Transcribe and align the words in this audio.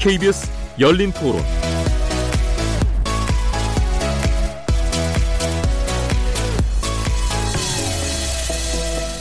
KBS 0.00 0.50
열린 0.80 1.12
토론. 1.12 1.42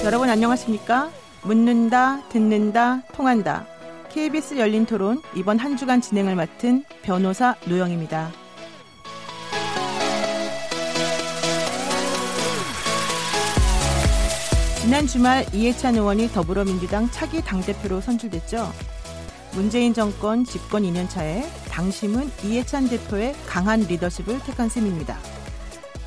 여러분 0.05 0.29
안녕하십니까? 0.29 1.11
묻는다, 1.43 2.21
듣는다, 2.29 3.01
통한다. 3.13 3.67
KBS 4.13 4.57
열린 4.57 4.85
토론 4.85 5.21
이번 5.35 5.59
한 5.59 5.75
주간 5.75 5.99
진행을 5.99 6.37
맡은 6.37 6.85
변호사 7.01 7.57
노영입니다. 7.65 8.31
지난 14.79 15.05
주말 15.07 15.45
이해찬 15.53 15.95
의원이 15.95 16.29
더불어민주당 16.29 17.11
차기 17.11 17.41
당대표로 17.41 17.99
선출됐죠. 17.99 18.71
문재인 19.53 19.93
정권 19.93 20.45
집권 20.45 20.83
2년 20.83 21.09
차에 21.09 21.43
당심은 21.69 22.29
이해찬 22.43 22.87
대표의 22.89 23.35
강한 23.47 23.81
리더십을 23.81 24.39
택한 24.45 24.69
셈입니다. 24.69 25.17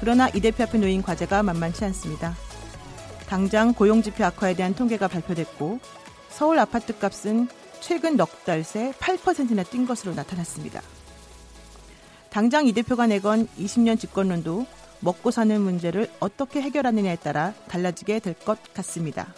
그러나 0.01 0.29
이 0.29 0.41
대표 0.41 0.65
앞에 0.65 0.79
놓인 0.79 1.03
과제가 1.03 1.43
만만치 1.43 1.85
않습니다. 1.87 2.37
당장 3.29 3.73
고용지표 3.73 4.25
악화에 4.25 4.55
대한 4.55 4.75
통계가 4.75 5.09
발표됐고 5.09 5.81
서울 6.29 6.59
아파트 6.59 6.99
값은 6.99 7.49
최근 7.81 8.17
넉 8.17 8.45
달 8.45 8.63
새 8.65 8.93
8%나 8.99 9.63
뛴 9.65 9.87
것으로 9.87 10.15
나타났습니다. 10.15 10.81
당장 12.31 12.67
이 12.67 12.73
대표가 12.73 13.07
내건 13.07 13.47
20년 13.59 13.99
집권론도 13.99 14.67
먹고 15.01 15.31
사는 15.31 15.61
문제를 15.61 16.09
어떻게 16.21 16.61
해결하느냐에 16.63 17.17
따라 17.17 17.53
달라지게 17.69 18.21
될 18.21 18.35
것 18.35 18.59
같습니다. 18.73 19.35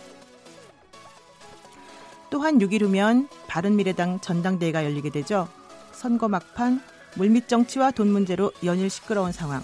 또한 2.30 2.58
6일 2.58 2.82
후면 2.82 3.28
바른미래당 3.46 4.20
전당대회가 4.20 4.84
열리게 4.84 5.10
되죠. 5.10 5.48
선거 5.92 6.28
막판, 6.28 6.80
물밑 7.16 7.48
정치와 7.48 7.92
돈 7.92 8.08
문제로 8.10 8.52
연일 8.64 8.90
시끄러운 8.90 9.32
상황. 9.32 9.62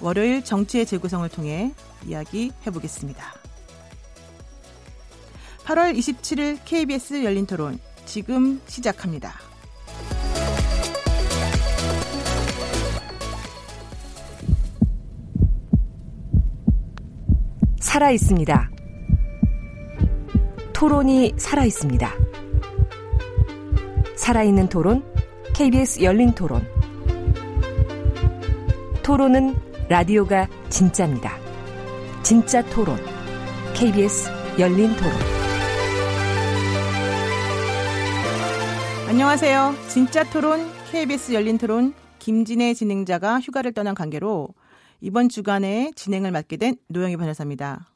월요일 0.00 0.44
정치의 0.44 0.86
재구성을 0.86 1.28
통해 1.28 1.72
이야기 2.06 2.52
해 2.66 2.70
보겠습니다. 2.70 3.24
8월 5.64 5.96
27일 5.96 6.58
KBS 6.64 7.24
열린 7.24 7.46
토론 7.46 7.78
지금 8.04 8.60
시작합니다. 8.66 9.34
살아 17.80 18.10
있습니다. 18.10 18.75
토론이 20.76 21.32
살아 21.38 21.64
있습니다. 21.64 22.12
살아있는 24.14 24.68
토론, 24.68 25.02
KBS 25.54 26.02
열린 26.02 26.34
토론. 26.34 26.68
토론은 29.02 29.54
라디오가 29.88 30.46
진짜입니다. 30.68 31.32
진짜 32.22 32.62
토론, 32.66 32.98
KBS 33.74 34.28
열린 34.58 34.94
토론. 34.96 35.12
안녕하세요. 39.08 39.74
진짜 39.88 40.24
토론, 40.24 40.60
KBS 40.92 41.32
열린 41.32 41.56
토론, 41.56 41.94
김진애 42.18 42.74
진행자가 42.74 43.40
휴가를 43.40 43.72
떠난 43.72 43.94
관계로 43.94 44.50
이번 45.00 45.30
주간에 45.30 45.90
진행을 45.96 46.32
맡게 46.32 46.58
된 46.58 46.76
노영희 46.88 47.16
변호사입니다. 47.16 47.95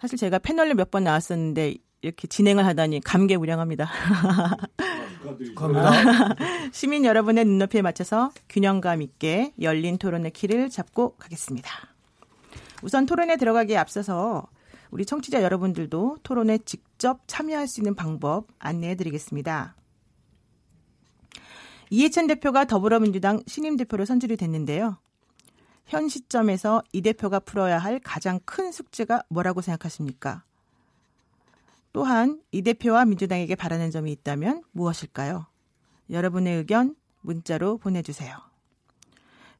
사실 0.00 0.18
제가 0.18 0.38
패널로 0.38 0.74
몇 0.74 0.90
번 0.90 1.04
나왔었는데 1.04 1.74
이렇게 2.02 2.28
진행을 2.28 2.64
하다니 2.64 3.00
감개무량합니다. 3.00 3.88
축하합니다. 5.44 5.90
시민 6.72 7.04
여러분의 7.04 7.44
눈높이에 7.44 7.82
맞춰서 7.82 8.30
균형감 8.48 9.02
있게 9.02 9.52
열린 9.60 9.98
토론의 9.98 10.30
키를 10.30 10.70
잡고 10.70 11.16
가겠습니다. 11.16 11.70
우선 12.82 13.06
토론에 13.06 13.36
들어가기에 13.36 13.76
앞서서 13.76 14.46
우리 14.90 15.04
청취자 15.04 15.42
여러분들도 15.42 16.18
토론에 16.22 16.58
직접 16.58 17.20
참여할 17.26 17.66
수 17.66 17.80
있는 17.80 17.94
방법 17.96 18.46
안내해 18.60 18.94
드리겠습니다. 18.94 19.74
이해찬 21.90 22.26
대표가 22.28 22.64
더불어민주당 22.66 23.42
신임 23.46 23.76
대표로 23.76 24.04
선출이 24.04 24.36
됐는데요. 24.36 24.98
현 25.88 26.06
시점에서 26.08 26.82
이 26.92 27.00
대표가 27.00 27.40
풀어야 27.40 27.78
할 27.78 27.98
가장 27.98 28.40
큰 28.44 28.70
숙제가 28.70 29.22
뭐라고 29.30 29.62
생각하십니까? 29.62 30.44
또한 31.94 32.42
이 32.52 32.60
대표와 32.60 33.06
민주당에게 33.06 33.54
바라는 33.54 33.90
점이 33.90 34.12
있다면 34.12 34.62
무엇일까요? 34.72 35.46
여러분의 36.10 36.58
의견 36.58 36.94
문자로 37.22 37.78
보내주세요. 37.78 38.36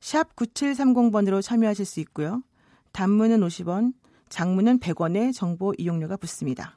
샵 0.01 0.37
9730번으로 0.37 1.43
참여하실 1.43 1.87
수 1.87 2.01
있고요. 2.01 2.43
단문은 2.93 3.41
50원, 3.41 3.95
장문은 4.29 4.81
100원의 4.81 5.35
정보 5.35 5.73
이용료가 5.79 6.19
붙습니다. 6.19 6.77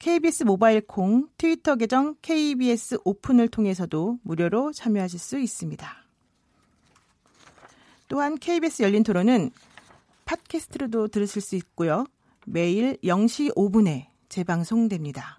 KBS 0.00 0.42
모바일 0.42 0.80
콩 0.80 1.28
트위터 1.38 1.76
계정 1.76 2.16
KBS 2.22 2.98
오픈을 3.04 3.46
통해서도 3.46 4.18
무료로 4.24 4.72
참여하실 4.72 5.20
수 5.20 5.38
있습니다. 5.38 6.01
또한 8.12 8.36
KBS 8.36 8.82
열린 8.82 9.02
토론은 9.04 9.50
팟캐스트로도 10.26 11.08
들으실 11.08 11.40
수 11.40 11.56
있고요. 11.56 12.04
매일 12.44 12.98
0시 13.02 13.54
5분에 13.54 14.08
재방송됩니다. 14.28 15.38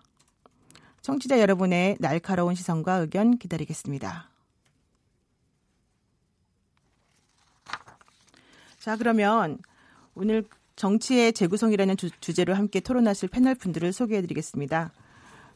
청취자 1.03 1.39
여러분의 1.39 1.97
날카로운 1.99 2.55
시선과 2.55 2.95
의견 2.95 3.37
기다리겠습니다. 3.37 4.27
자, 8.79 8.97
그러면 8.97 9.59
오늘 10.15 10.43
정치의 10.75 11.33
재구성이라는 11.33 11.95
주, 11.95 12.09
제로 12.33 12.55
함께 12.55 12.79
토론하실 12.79 13.29
패널 13.29 13.53
분들을 13.53 13.93
소개해 13.93 14.23
드리겠습니다. 14.23 14.91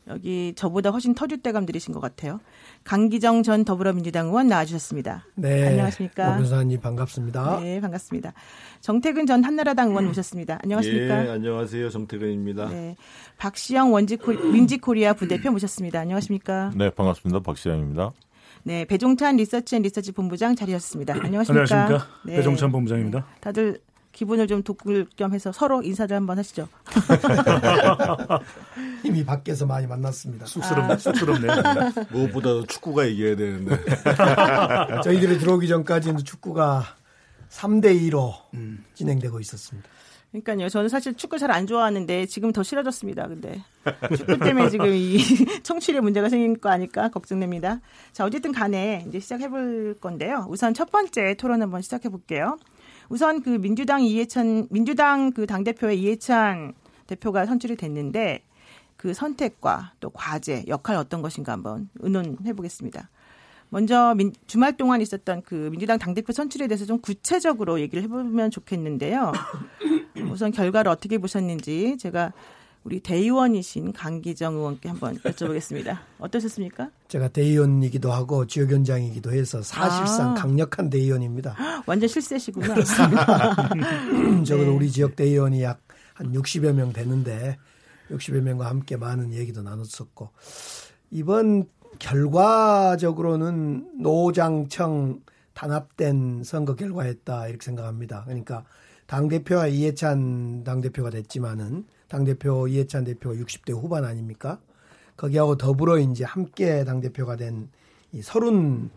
여기 0.10 0.54
저보다 0.56 0.90
훨씬 0.90 1.14
터줏대감들이신 1.14 1.94
것 1.94 2.00
같아요. 2.00 2.40
강기정 2.84 3.44
전 3.44 3.66
더불어민주당 3.66 4.28
의원 4.28 4.48
나와주셨습니다. 4.48 5.26
네. 5.36 5.68
안녕하십니까. 5.68 6.34
변호사님 6.34 6.80
반갑습니다. 6.80 7.60
네, 7.60 7.82
반갑습니다. 7.82 8.34
정태근 8.82 9.26
전 9.26 9.44
한나라당 9.44 9.90
의원 9.90 10.06
모셨습니다. 10.06 10.60
안녕하십니까. 10.64 11.26
예, 11.26 11.30
안녕하세요. 11.32 11.90
정태근입니다. 11.90 12.70
네. 12.70 12.96
박시영 13.38 13.92
윈지코, 13.92 14.32
윈지코리아 14.32 15.14
부대표 15.14 15.52
모셨습니다. 15.52 16.00
안녕하십니까. 16.00 16.72
네, 16.76 16.90
반갑습니다. 16.90 17.42
박시영입니다. 17.42 18.12
네, 18.64 18.86
배종찬 18.86 19.38
리서치 19.38 19.76
앤 19.76 19.82
리서치 19.84 20.12
본부장 20.12 20.56
자리하셨습니다. 20.56 21.14
안녕하십니까. 21.14 21.76
안녕하십니까. 21.84 22.08
네. 22.26 22.36
배종찬 22.38 22.72
본부장입니다. 22.72 23.26
다들 23.40 23.80
기분을 24.18 24.48
좀 24.48 24.64
돋굴 24.64 25.06
겸 25.16 25.32
해서 25.36 25.52
서로 25.52 25.84
인사를 25.84 26.18
한번 26.18 26.40
하시죠. 26.40 26.68
이미 29.06 29.24
밖에서 29.24 29.68
많이 29.68 29.86
만났습니다. 29.86 30.48
쑥스럽네, 30.48 30.94
아. 30.96 30.98
쑥스럽네. 30.98 31.48
무엇보다 32.10 32.50
축구가 32.68 33.06
이겨야 33.06 33.36
되는데. 33.36 33.78
저희들이 35.06 35.38
들어오기 35.38 35.68
전까지는 35.68 36.24
축구가 36.24 36.84
3대 37.52 37.96
2로 38.10 38.34
진행되고 38.96 39.40
있었습니다. 39.40 39.88
그러니까요. 40.32 40.68
저는 40.68 40.90
사실 40.90 41.14
축구 41.14 41.38
잘 41.38 41.52
안 41.52 41.68
좋아하는데 41.68 42.26
지금 42.26 42.52
더 42.52 42.64
싫어졌습니다. 42.64 43.28
근데 43.28 43.64
축구 44.18 44.40
때문에 44.40 44.70
지금 44.70 44.88
이 44.94 45.20
청취율에 45.62 46.02
문제가 46.02 46.28
생긴 46.30 46.60
거 46.60 46.70
아닐까 46.70 47.10
걱정됩니다. 47.10 47.82
자, 48.14 48.26
어쨌든 48.26 48.52
간에 48.52 49.06
이제 49.08 49.20
시작해 49.20 49.48
볼 49.48 49.96
건데요. 50.02 50.48
우선 50.50 50.74
첫 50.74 50.92
번째 50.92 51.36
토론 51.36 51.62
한번 51.62 51.84
시작해 51.84 52.10
볼게요. 52.10 52.58
우선 53.10 53.42
그 53.42 53.50
민주당 53.60 54.04
이해찬 54.04 54.68
민주당 54.70 55.32
그 55.32 55.46
당 55.46 55.64
대표의 55.64 56.00
이해찬 56.02 56.74
대표가 57.08 57.46
선출이 57.46 57.76
됐는데 57.78 58.44
그 58.98 59.14
선택과 59.14 59.94
또 60.00 60.10
과제, 60.10 60.66
역할 60.68 60.98
어떤 60.98 61.22
것인가 61.22 61.54
한번 61.54 61.90
의논해 62.00 62.54
보겠습니다. 62.54 63.10
먼저 63.70 64.14
민, 64.16 64.34
주말 64.48 64.76
동안 64.78 65.02
있었던 65.02 65.42
그 65.44 65.70
민주당 65.72 66.00
당대표 66.00 66.34
선출에 66.34 66.68
대해서 66.68 66.86
좀 66.86 67.00
구체적으로 67.00 67.80
얘기를 67.80 68.04
해보면 68.04 68.50
좋겠는데요. 68.52 69.34
우선 70.32 70.52
결과를 70.52 70.90
어떻게 70.90 71.18
보셨는지 71.18 71.98
제가 71.98 72.34
우리 72.88 73.02
대의원이신 73.02 73.94
강기정 73.94 74.56
의원께 74.56 74.90
한번 74.90 75.18
여쭤보겠습니다. 75.20 76.00
어떠셨습니까? 76.20 76.90
제가 77.10 77.28
대의원이기도 77.28 78.12
하고 78.12 78.48
지역위원장이기도 78.48 79.34
해서 79.34 79.62
사실상 79.62 80.32
아. 80.32 80.34
강력한 80.34 80.90
대의원입니다. 80.90 81.56
완전 81.86 82.08
실세시구나. 82.08 82.76
적어도 84.46 84.72
네. 84.72 84.76
우리 84.76 84.90
지역 84.90 85.16
대의원이 85.16 85.62
약 85.64 85.88
한 86.18 86.34
60여 86.34 86.74
명 86.74 86.92
되는데 86.92 87.58
60여 88.10 88.42
명과 88.42 88.68
함께 88.68 88.98
많은 88.98 89.34
얘기도 89.34 89.62
나눴었고 89.62 90.30
이번 91.12 91.68
결과적으로는 92.00 94.02
노장청 94.02 95.22
단합된 95.54 96.44
선거 96.44 96.76
결과였다 96.76 97.48
이렇게 97.48 97.64
생각합니다. 97.64 98.24
그러니까 98.26 98.66
당 99.06 99.28
대표와 99.28 99.68
이해찬 99.68 100.64
당 100.64 100.82
대표가 100.82 101.12
됐지만은 101.12 101.86
당 102.08 102.24
대표 102.24 102.68
이해찬 102.68 103.04
대표가 103.04 103.36
60대 103.36 103.72
후반 103.74 104.06
아닙니까? 104.06 104.60
거기하고 105.16 105.58
더불어 105.58 105.98
이제 106.00 106.24
함께 106.24 106.84
당 106.84 107.02
대표가 107.02 107.36
된 107.36 107.70
이 108.12 108.22
서른 108.22 108.90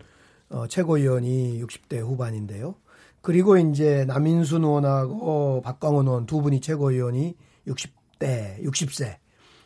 어, 0.49 0.67
최고위원이 0.67 1.61
60대 1.63 1.99
후반인데요. 1.99 2.75
그리고 3.21 3.57
이제 3.57 4.05
남인순 4.05 4.63
의원하고 4.63 5.61
박광원 5.61 6.07
의원 6.07 6.25
두 6.25 6.41
분이 6.41 6.59
최고위원이 6.61 7.35
60대, 7.67 8.63
60세. 8.63 9.17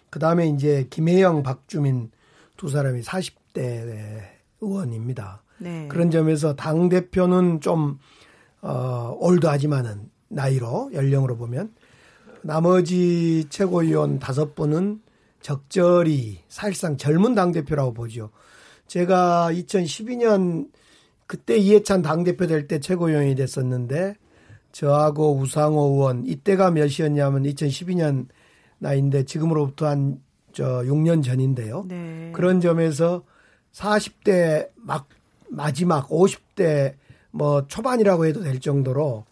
그 0.09 0.19
다음에 0.19 0.48
이제 0.48 0.88
김혜영, 0.89 1.44
박주민 1.44 2.12
두 2.57 2.69
사람이 2.69 3.01
40대 3.01 4.21
의원입니다. 4.62 5.44
네. 5.59 5.88
그런 5.88 6.12
점에서 6.12 6.56
당 6.56 6.89
대표는 6.89 7.62
좀 7.62 7.98
어, 8.62 9.15
올드하지만은 9.19 10.09
나이로 10.27 10.91
연령으로 10.94 11.38
보면 11.38 11.74
나머지 12.45 13.45
최고위원 13.50 14.19
다섯 14.19 14.56
분은 14.56 15.01
적절히 15.42 16.39
사실상 16.47 16.97
젊은 16.97 17.36
당 17.36 17.51
대표라고 17.51 17.94
보죠. 17.94 18.30
제가 18.88 19.50
2012년 19.51 20.69
그때 21.27 21.57
이해찬 21.57 22.01
당 22.01 22.24
대표 22.24 22.45
될 22.47 22.68
때 22.68 22.80
최고위원이 22.80 23.36
됐었는데 23.36 24.15
저하고 24.71 25.36
우상호 25.38 25.94
의원 25.94 26.25
이때가 26.25 26.71
몇이었냐면 26.71 27.44
2012년 27.44 28.27
나이인데 28.80 29.25
지금으로부터 29.25 29.88
한 29.88 30.25
저 30.56 30.83
6년 30.83 31.21
전인데요. 31.21 31.83
네. 31.86 32.31
그런 32.33 32.62
점에서 32.62 33.24
40대 33.74 34.69
막 34.75 35.09
마지막 35.50 36.07
50대 36.07 36.95
뭐 37.31 37.68
초반이라고 37.68 38.25
해도 38.25 38.41
될 38.41 38.62
정도로 38.62 39.25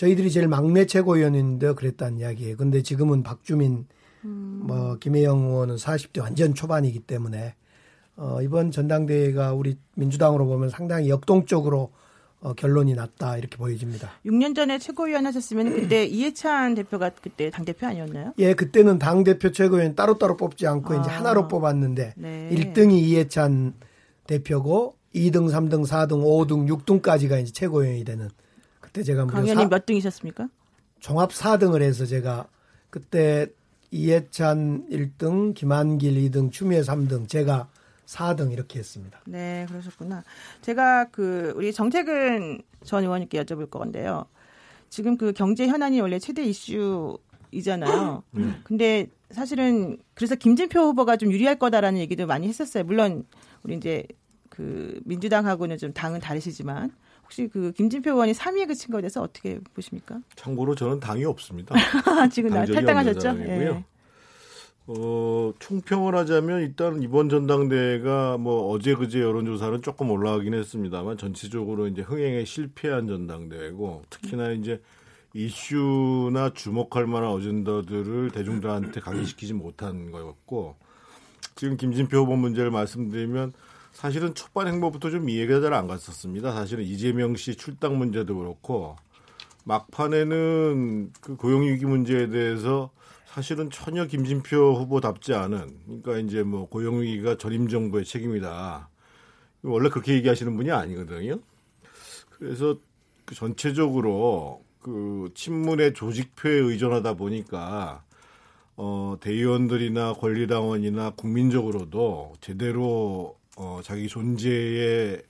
저희들이 0.00 0.30
제일 0.30 0.48
막내 0.48 0.86
최고위원인데 0.86 1.74
그랬다는 1.74 2.20
이야기예요. 2.20 2.56
근데 2.56 2.82
지금은 2.82 3.22
박주민 3.22 3.86
뭐 4.22 4.96
김혜영 4.96 5.44
의원은 5.44 5.76
40대 5.76 6.22
완전 6.22 6.54
초반이기 6.54 7.00
때문에 7.00 7.54
어 8.16 8.38
이번 8.40 8.70
전당대회가 8.70 9.52
우리 9.52 9.76
민주당으로 9.96 10.46
보면 10.46 10.70
상당히 10.70 11.10
역동적으로 11.10 11.92
어 12.40 12.54
결론이 12.54 12.94
났다 12.94 13.36
이렇게 13.36 13.58
보여집니다. 13.58 14.08
6년 14.24 14.56
전에 14.56 14.78
최고위원 14.78 15.26
하셨으면 15.26 15.74
그때 15.74 16.06
이해찬 16.08 16.76
대표가 16.76 17.10
그때 17.10 17.50
당 17.50 17.66
대표 17.66 17.86
아니었나요? 17.86 18.32
예, 18.38 18.54
그때는 18.54 18.98
당 18.98 19.22
대표 19.22 19.52
최고위원 19.52 19.96
따로 19.96 20.16
따로 20.16 20.38
뽑지 20.38 20.66
않고 20.66 20.94
이제 20.94 21.10
아. 21.10 21.18
하나로 21.18 21.46
뽑았는데 21.46 22.14
네. 22.16 22.48
1등이 22.50 22.92
이해찬 22.92 23.74
대표고 24.26 24.96
2등, 25.14 25.50
3등, 25.50 25.86
4등, 25.86 26.22
5등, 26.22 26.66
6등까지가 26.86 27.42
이제 27.42 27.52
최고위원이 27.52 28.04
되는 28.04 28.30
그때 28.92 29.04
제가 29.04 29.26
강연이 29.26 29.62
사- 29.62 29.68
몇 29.68 29.86
등이셨습니까? 29.86 30.48
종합 30.98 31.30
4등을 31.30 31.80
해서 31.82 32.04
제가 32.06 32.46
그때 32.90 33.46
이해찬 33.92 34.88
1등, 34.90 35.54
김한길 35.54 36.14
2등, 36.30 36.50
추미애 36.50 36.80
3등, 36.80 37.28
제가 37.28 37.68
4등 38.06 38.52
이렇게 38.52 38.78
했습니다. 38.80 39.20
네, 39.26 39.64
그러셨구나. 39.68 40.24
제가 40.62 41.06
그 41.10 41.52
우리 41.56 41.72
정태근 41.72 42.62
전 42.84 43.04
의원님께 43.04 43.40
여쭤볼 43.44 43.70
건데요. 43.70 44.26
지금 44.88 45.16
그 45.16 45.32
경제 45.32 45.68
현안이 45.68 46.00
원래 46.00 46.18
최대 46.18 46.42
이슈이잖아요. 46.44 48.22
근데 48.64 49.06
사실은 49.30 49.98
그래서 50.14 50.34
김진표 50.34 50.80
후보가 50.80 51.16
좀 51.16 51.30
유리할 51.32 51.56
거다라는 51.58 52.00
얘기도 52.00 52.26
많이 52.26 52.48
했었어요. 52.48 52.82
물론 52.84 53.24
우리 53.62 53.76
이제 53.76 54.04
그 54.48 55.00
민주당하고는 55.04 55.78
좀 55.78 55.92
당은 55.92 56.18
다르시지만 56.20 56.92
혹시 57.30 57.46
그 57.46 57.70
김진표 57.72 58.10
의원이 58.10 58.32
3위에 58.32 58.66
그친 58.66 58.90
거에 58.90 59.00
대해서 59.02 59.22
어떻게 59.22 59.60
보십니까? 59.72 60.20
참고로 60.34 60.74
저는 60.74 60.98
당이 60.98 61.24
없습니다. 61.24 61.76
지금 62.32 62.50
나 62.50 62.56
당적이 62.56 62.74
탈당하셨죠? 62.74 63.28
예. 63.38 63.84
어, 64.88 65.52
총평을 65.60 66.16
하자면 66.16 66.62
일단 66.62 67.00
이번 67.00 67.28
전당대회가 67.28 68.36
뭐 68.38 68.72
어제 68.72 68.96
그제 68.96 69.20
여론조사는 69.20 69.82
조금 69.82 70.10
올라가긴 70.10 70.54
했습니다만 70.54 71.18
전체적으로 71.18 71.86
이제 71.86 72.02
흥행에 72.02 72.44
실패한 72.44 73.06
전당대회고 73.06 74.02
특히나 74.10 74.50
이제 74.50 74.82
이슈나 75.32 76.50
주목할 76.54 77.06
만한 77.06 77.30
어젠다들을 77.30 78.32
대중들한테 78.32 78.98
각인시키지 79.00 79.52
못한 79.52 80.10
거였고 80.10 80.74
지금 81.54 81.76
김진표 81.76 82.16
후보 82.18 82.34
문제를 82.34 82.72
말씀드리면 82.72 83.52
사실은 83.92 84.34
초반 84.34 84.66
행보부터 84.68 85.10
좀 85.10 85.28
이해가 85.28 85.60
잘 85.60 85.72
안 85.74 85.86
갔었습니다. 85.86 86.52
사실은 86.52 86.84
이재명 86.84 87.36
씨 87.36 87.54
출당 87.56 87.98
문제도 87.98 88.36
그렇고 88.36 88.96
막판에는 89.64 91.12
그 91.20 91.36
고용 91.36 91.62
위기 91.62 91.84
문제에 91.86 92.28
대해서 92.28 92.90
사실은 93.26 93.70
전혀 93.70 94.06
김진표 94.06 94.74
후보답지 94.74 95.34
않은 95.34 95.78
그러니까 95.86 96.18
이제 96.18 96.42
뭐 96.42 96.68
고용 96.68 97.00
위기가 97.02 97.36
전임 97.36 97.68
정부의 97.68 98.04
책임이다. 98.04 98.88
원래 99.62 99.88
그렇게 99.90 100.14
얘기하시는 100.14 100.56
분이 100.56 100.70
아니거든요. 100.70 101.38
그래서 102.30 102.76
그 103.26 103.34
전체적으로 103.34 104.64
그 104.80 105.30
친문의 105.34 105.92
조직표에 105.94 106.52
의존하다 106.54 107.14
보니까 107.14 108.02
어 108.76 109.16
대의원들이나 109.20 110.14
권리당원이나 110.14 111.10
국민적으로도 111.10 112.32
제대로 112.40 113.38
어 113.62 113.80
자기 113.82 114.08
존재의 114.08 115.22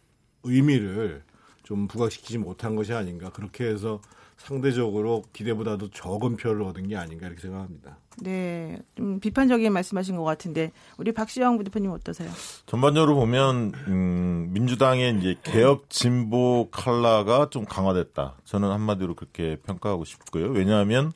의미를 0.45 1.25
좀 1.65 1.89
부각시키지 1.89 2.39
못한 2.39 2.77
것이 2.77 2.93
아닌가 2.93 3.31
그렇게 3.31 3.65
해서 3.65 4.01
상대적으로 4.37 5.25
기대보다도 5.33 5.91
적은 5.91 6.37
표를 6.37 6.63
얻은 6.63 6.87
게 6.87 6.97
아닌가 6.97 7.27
이렇게 7.27 7.43
생각합니다. 7.43 7.99
네, 8.23 8.79
좀 8.95 9.19
비판적인 9.19 9.73
말씀하신 9.73 10.17
것 10.17 10.23
같은데 10.23 10.71
우리 10.97 11.11
박시영 11.11 11.59
부대표님 11.59 11.91
어떠세요? 11.91 12.31
전반적으로 12.67 13.17
보면 13.17 13.73
음, 13.89 14.51
민주당의 14.53 15.19
이제 15.19 15.35
개혁 15.43 15.91
진보 15.91 16.69
칼라가 16.71 17.51
좀 17.51 17.65
강화됐다. 17.65 18.37
저는 18.45 18.71
한마디로 18.71 19.17
그렇게 19.17 19.57
평가하고 19.67 20.05
싶고요. 20.05 20.51
왜냐하면 20.51 21.13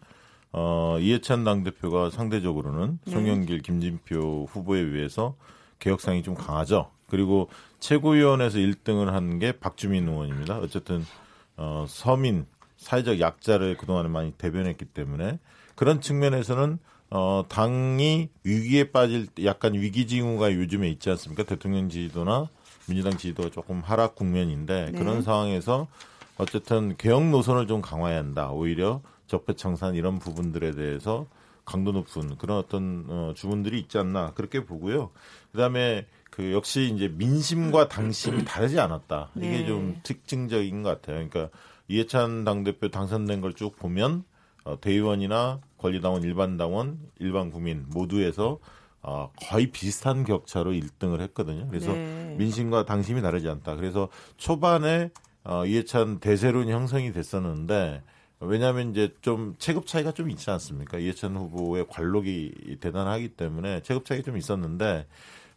어, 0.50 0.98
이해찬 1.00 1.44
당 1.44 1.62
대표가 1.62 2.10
상대적으로는 2.10 2.98
네. 3.04 3.12
송영길, 3.12 3.62
김진표 3.62 4.48
후보에 4.50 4.84
비해서 4.90 5.36
개혁상이 5.78 6.24
좀 6.24 6.34
강하죠. 6.34 6.90
그리고 7.14 7.48
최고위원회에서 7.78 8.58
1등을 8.58 9.06
한 9.06 9.38
게 9.38 9.52
박주민 9.52 10.08
의원입니다. 10.08 10.58
어쨌든 10.58 11.04
어, 11.56 11.86
서민 11.88 12.46
사회적 12.76 13.20
약자를 13.20 13.76
그동안에 13.76 14.08
많이 14.08 14.32
대변했기 14.32 14.86
때문에 14.86 15.38
그런 15.76 16.00
측면에서는 16.00 16.78
어, 17.10 17.44
당이 17.48 18.28
위기에 18.42 18.90
빠질 18.90 19.26
때 19.26 19.44
약간 19.44 19.74
위기 19.74 20.06
징후가 20.08 20.52
요즘에 20.54 20.88
있지 20.90 21.08
않습니까? 21.10 21.44
대통령 21.44 21.88
지지도나 21.88 22.48
민주당 22.88 23.16
지지도가 23.16 23.50
조금 23.50 23.80
하락 23.80 24.16
국면인데 24.16 24.90
네. 24.90 24.98
그런 24.98 25.22
상황에서 25.22 25.86
어쨌든 26.36 26.96
개혁 26.96 27.24
노선을 27.28 27.68
좀 27.68 27.80
강화해야 27.80 28.18
한다. 28.18 28.50
오히려 28.50 29.00
적폐청산 29.28 29.94
이런 29.94 30.18
부분들에 30.18 30.72
대해서 30.72 31.26
강도 31.64 31.92
높은 31.92 32.36
그런 32.38 32.58
어떤 32.58 33.06
어, 33.08 33.32
주문들이 33.36 33.78
있지 33.78 33.98
않나 33.98 34.32
그렇게 34.34 34.64
보고요. 34.64 35.10
그다음에 35.52 36.06
그 36.34 36.52
역시 36.52 36.90
이제 36.92 37.06
민심과 37.06 37.86
당심이 37.88 38.42
다르지 38.44 38.80
않았다. 38.80 39.30
이게 39.36 39.58
네. 39.58 39.66
좀 39.66 40.00
특징적인 40.02 40.82
것 40.82 40.88
같아요. 41.00 41.28
그러니까 41.28 41.56
이해찬 41.86 42.44
당대표 42.44 42.88
당선된 42.88 43.40
걸 43.40 43.52
쭉 43.54 43.76
보면 43.76 44.24
어, 44.64 44.80
대의원이나 44.80 45.60
권리당원, 45.78 46.22
일반 46.22 46.56
당원, 46.56 46.98
일반 47.20 47.50
국민 47.52 47.84
모두에서 47.88 48.58
어, 49.00 49.30
거의 49.36 49.70
비슷한 49.70 50.24
격차로 50.24 50.72
1등을 50.72 51.20
했거든요. 51.20 51.68
그래서 51.68 51.92
네. 51.92 52.34
민심과 52.36 52.84
당심이 52.84 53.22
다르지 53.22 53.48
않다. 53.48 53.76
그래서 53.76 54.08
초반에 54.36 55.10
어, 55.44 55.64
이해찬 55.66 56.18
대세론이 56.18 56.72
형성이 56.72 57.12
됐었는데 57.12 58.02
왜냐하면 58.40 58.90
이제 58.90 59.14
좀 59.20 59.54
체급 59.58 59.86
차이가 59.86 60.10
좀 60.10 60.30
있지 60.30 60.50
않습니까? 60.50 60.98
이해찬 60.98 61.36
후보의 61.36 61.86
관록이 61.88 62.78
대단하기 62.80 63.28
때문에 63.36 63.82
체급 63.82 64.04
차이가 64.04 64.24
좀 64.24 64.36
있었는데 64.36 65.06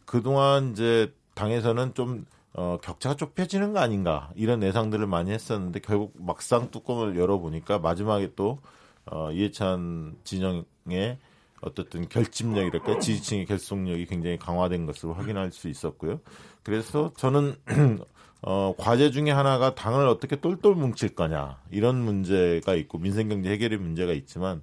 그동안 0.08 0.72
이제 0.72 1.12
당에서는 1.34 1.92
좀 1.92 2.24
어, 2.54 2.78
격차가 2.82 3.14
좁혀지는 3.14 3.74
거 3.74 3.80
아닌가 3.80 4.30
이런 4.34 4.62
예상들을 4.62 5.06
많이 5.06 5.30
했었는데 5.30 5.80
결국 5.80 6.14
막상 6.16 6.70
뚜껑을 6.70 7.18
열어보니까 7.18 7.78
마지막에 7.78 8.32
또 8.34 8.58
어, 9.04 9.30
이해찬 9.30 10.16
진영의 10.24 11.18
어떻든 11.60 12.08
결집력이랄까 12.08 13.00
지지층의 13.00 13.44
결속력이 13.44 14.06
굉장히 14.06 14.38
강화된 14.38 14.86
것으로 14.86 15.12
확인할 15.12 15.52
수 15.52 15.68
있었고요. 15.68 16.20
그래서 16.62 17.12
저는 17.18 17.56
어, 18.40 18.74
과제 18.78 19.10
중에 19.10 19.30
하나가 19.30 19.74
당을 19.74 20.08
어떻게 20.08 20.36
똘똘 20.36 20.74
뭉칠 20.74 21.14
거냐 21.16 21.58
이런 21.70 21.96
문제가 21.96 22.74
있고 22.76 22.96
민생경제 22.96 23.50
해결의 23.50 23.78
문제가 23.78 24.12
있지만 24.12 24.62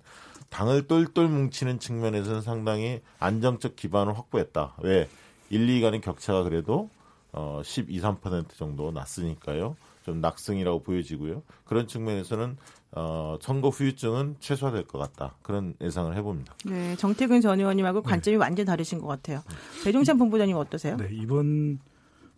당을 0.49 0.87
똘똘 0.87 1.27
뭉치는 1.27 1.79
측면에서는 1.79 2.41
상당히 2.41 3.01
안정적 3.19 3.75
기반을 3.75 4.17
확보했다. 4.17 4.75
왜 4.79 5.07
1, 5.49 5.69
2 5.69 5.81
간의 5.81 6.01
격차가 6.01 6.43
그래도 6.43 6.89
어, 7.31 7.61
12, 7.63 7.99
3% 7.99 8.55
정도 8.55 8.91
났으니까요. 8.91 9.75
좀 10.03 10.21
낙승이라고 10.21 10.83
보여지고요. 10.83 11.41
그런 11.65 11.87
측면에서는 11.87 12.57
어, 12.91 13.37
선거 13.41 13.69
후유증은 13.69 14.37
최소화될 14.39 14.85
것 14.87 14.99
같다. 14.99 15.35
그런 15.41 15.73
예상을 15.81 16.15
해봅니다. 16.15 16.53
네, 16.65 16.95
정태근 16.95 17.41
전 17.41 17.59
의원님하고 17.59 18.03
관점이 18.03 18.37
완전 18.37 18.65
다르신 18.65 18.99
것 18.99 19.07
같아요. 19.07 19.43
배종찬 19.83 20.17
본부장님 20.17 20.55
어떠세요? 20.55 20.95
네, 20.95 21.09
이번 21.11 21.79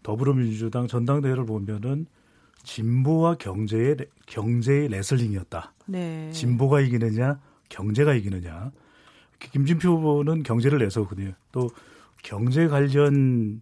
더불어민주당 0.02 0.88
전당대회를 0.88 1.46
보면은 1.46 2.08
진보와 2.64 3.36
경제의 3.36 3.98
경제의 4.26 4.88
레슬링이었다. 4.90 5.74
네. 5.86 6.32
진보가 6.32 6.82
이기느냐, 6.82 7.40
경제가 7.70 8.14
이기느냐. 8.14 8.72
김진표 9.40 9.90
후보는 9.90 10.44
경제를 10.44 10.80
내서거든요. 10.80 11.34
또 11.52 11.70
경제 12.24 12.68
관련 12.68 13.62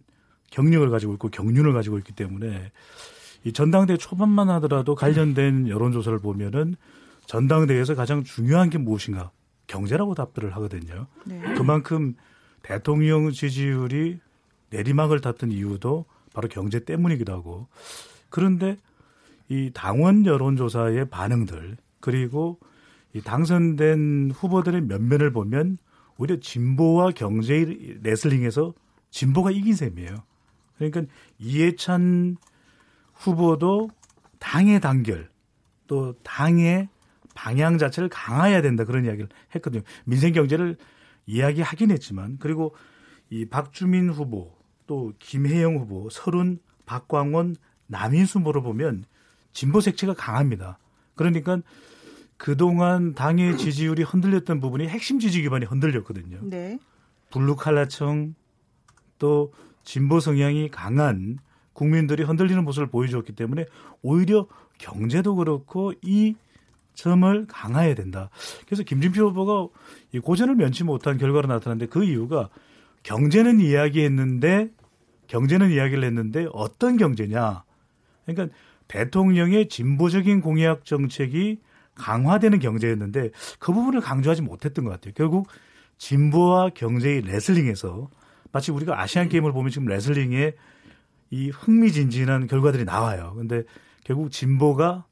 경력을 0.50 0.88
가지고 0.90 1.14
있고 1.14 1.28
경륜을 1.28 1.72
가지고 1.72 1.98
있기 1.98 2.12
때문에 2.12 2.72
이 3.44 3.52
전당대회 3.52 3.96
초반만 3.96 4.48
하더라도 4.50 4.94
관련된 4.94 5.68
여론조사를 5.68 6.18
보면은 6.18 6.76
전당대회에서 7.26 7.94
가장 7.94 8.24
중요한 8.24 8.70
게 8.70 8.78
무엇인가 8.78 9.30
경제라고 9.66 10.14
답들을 10.14 10.54
하거든요. 10.56 11.06
네. 11.24 11.40
그만큼 11.54 12.14
대통령 12.62 13.30
지지율이 13.30 14.18
내리막을 14.70 15.20
탔던 15.20 15.50
이유도 15.52 16.06
바로 16.34 16.48
경제 16.48 16.84
때문이기도 16.84 17.32
하고 17.32 17.68
그런데 18.28 18.76
이 19.48 19.70
당원 19.72 20.26
여론조사의 20.26 21.08
반응들 21.08 21.76
그리고 22.00 22.58
이 23.12 23.20
당선된 23.22 24.32
후보들의 24.34 24.82
면면을 24.82 25.32
보면 25.32 25.78
오히려 26.18 26.38
진보와 26.40 27.12
경제의 27.12 27.98
레슬링에서 28.02 28.74
진보가 29.10 29.50
이긴 29.50 29.74
셈이에요. 29.74 30.22
그러니까 30.76 31.02
이해찬 31.38 32.36
후보도 33.14 33.90
당의 34.38 34.80
단결 34.80 35.28
또 35.86 36.14
당의 36.22 36.88
방향 37.34 37.78
자체를 37.78 38.08
강화해야 38.08 38.62
된다 38.62 38.84
그런 38.84 39.04
이야기를 39.04 39.28
했거든요. 39.54 39.82
민생 40.04 40.32
경제를 40.32 40.76
이야기하긴 41.26 41.90
했지만 41.90 42.38
그리고 42.38 42.74
이 43.30 43.44
박주민 43.44 44.10
후보 44.10 44.54
또 44.86 45.12
김해영 45.18 45.76
후보, 45.76 46.08
설훈, 46.10 46.58
박광온, 46.86 47.56
남인순 47.88 48.38
후보로 48.38 48.62
보면 48.62 49.04
진보 49.52 49.80
색채가 49.80 50.14
강합니다. 50.14 50.78
그러니까 51.14 51.60
그동안 52.36 53.14
당의 53.14 53.56
지지율이 53.56 54.02
흔들렸던 54.02 54.60
부분이 54.60 54.88
핵심 54.88 55.18
지지 55.18 55.42
기반이 55.42 55.64
흔들렸거든요. 55.66 56.38
네. 56.42 56.78
블루칼라층 57.30 58.34
또 59.18 59.52
진보 59.84 60.20
성향이 60.20 60.68
강한 60.70 61.38
국민들이 61.72 62.22
흔들리는 62.22 62.64
모습을 62.64 62.88
보여주었기 62.88 63.32
때문에 63.32 63.66
오히려 64.02 64.46
경제도 64.78 65.34
그렇고 65.34 65.92
이 66.02 66.34
점을 66.94 67.46
강화해야 67.46 67.94
된다. 67.94 68.30
그래서 68.66 68.82
김진표 68.82 69.28
후보가 69.28 69.68
이 70.12 70.18
고전을 70.18 70.54
면치 70.54 70.84
못한 70.84 71.18
결과로 71.18 71.46
나타났는데 71.48 71.90
그 71.90 72.04
이유가 72.04 72.48
경제는 73.02 73.60
이야기했는데 73.60 74.70
경제는 75.26 75.70
이야기를 75.70 76.04
했는데 76.04 76.46
어떤 76.52 76.96
경제냐? 76.96 77.64
그러니까 78.24 78.56
대통령의 78.88 79.68
진보적인 79.68 80.40
공약 80.40 80.84
정책이 80.84 81.58
강화되는 81.96 82.58
경제였는데 82.58 83.30
그 83.58 83.72
부분을 83.72 84.00
강조하지 84.00 84.42
못했던 84.42 84.84
것 84.84 84.90
같아요. 84.92 85.12
결국 85.14 85.48
진보와 85.98 86.70
경제의 86.70 87.22
레슬링에서 87.22 88.08
마치 88.52 88.70
우리가 88.70 89.00
아시안 89.00 89.28
게임을 89.28 89.52
보면 89.52 89.70
지금 89.70 89.86
레슬링에 89.86 90.54
이 91.30 91.50
흥미진진한 91.50 92.46
결과들이 92.46 92.84
나와요. 92.84 93.34
근데 93.36 93.64
결국 94.04 94.30
진보가 94.30 95.04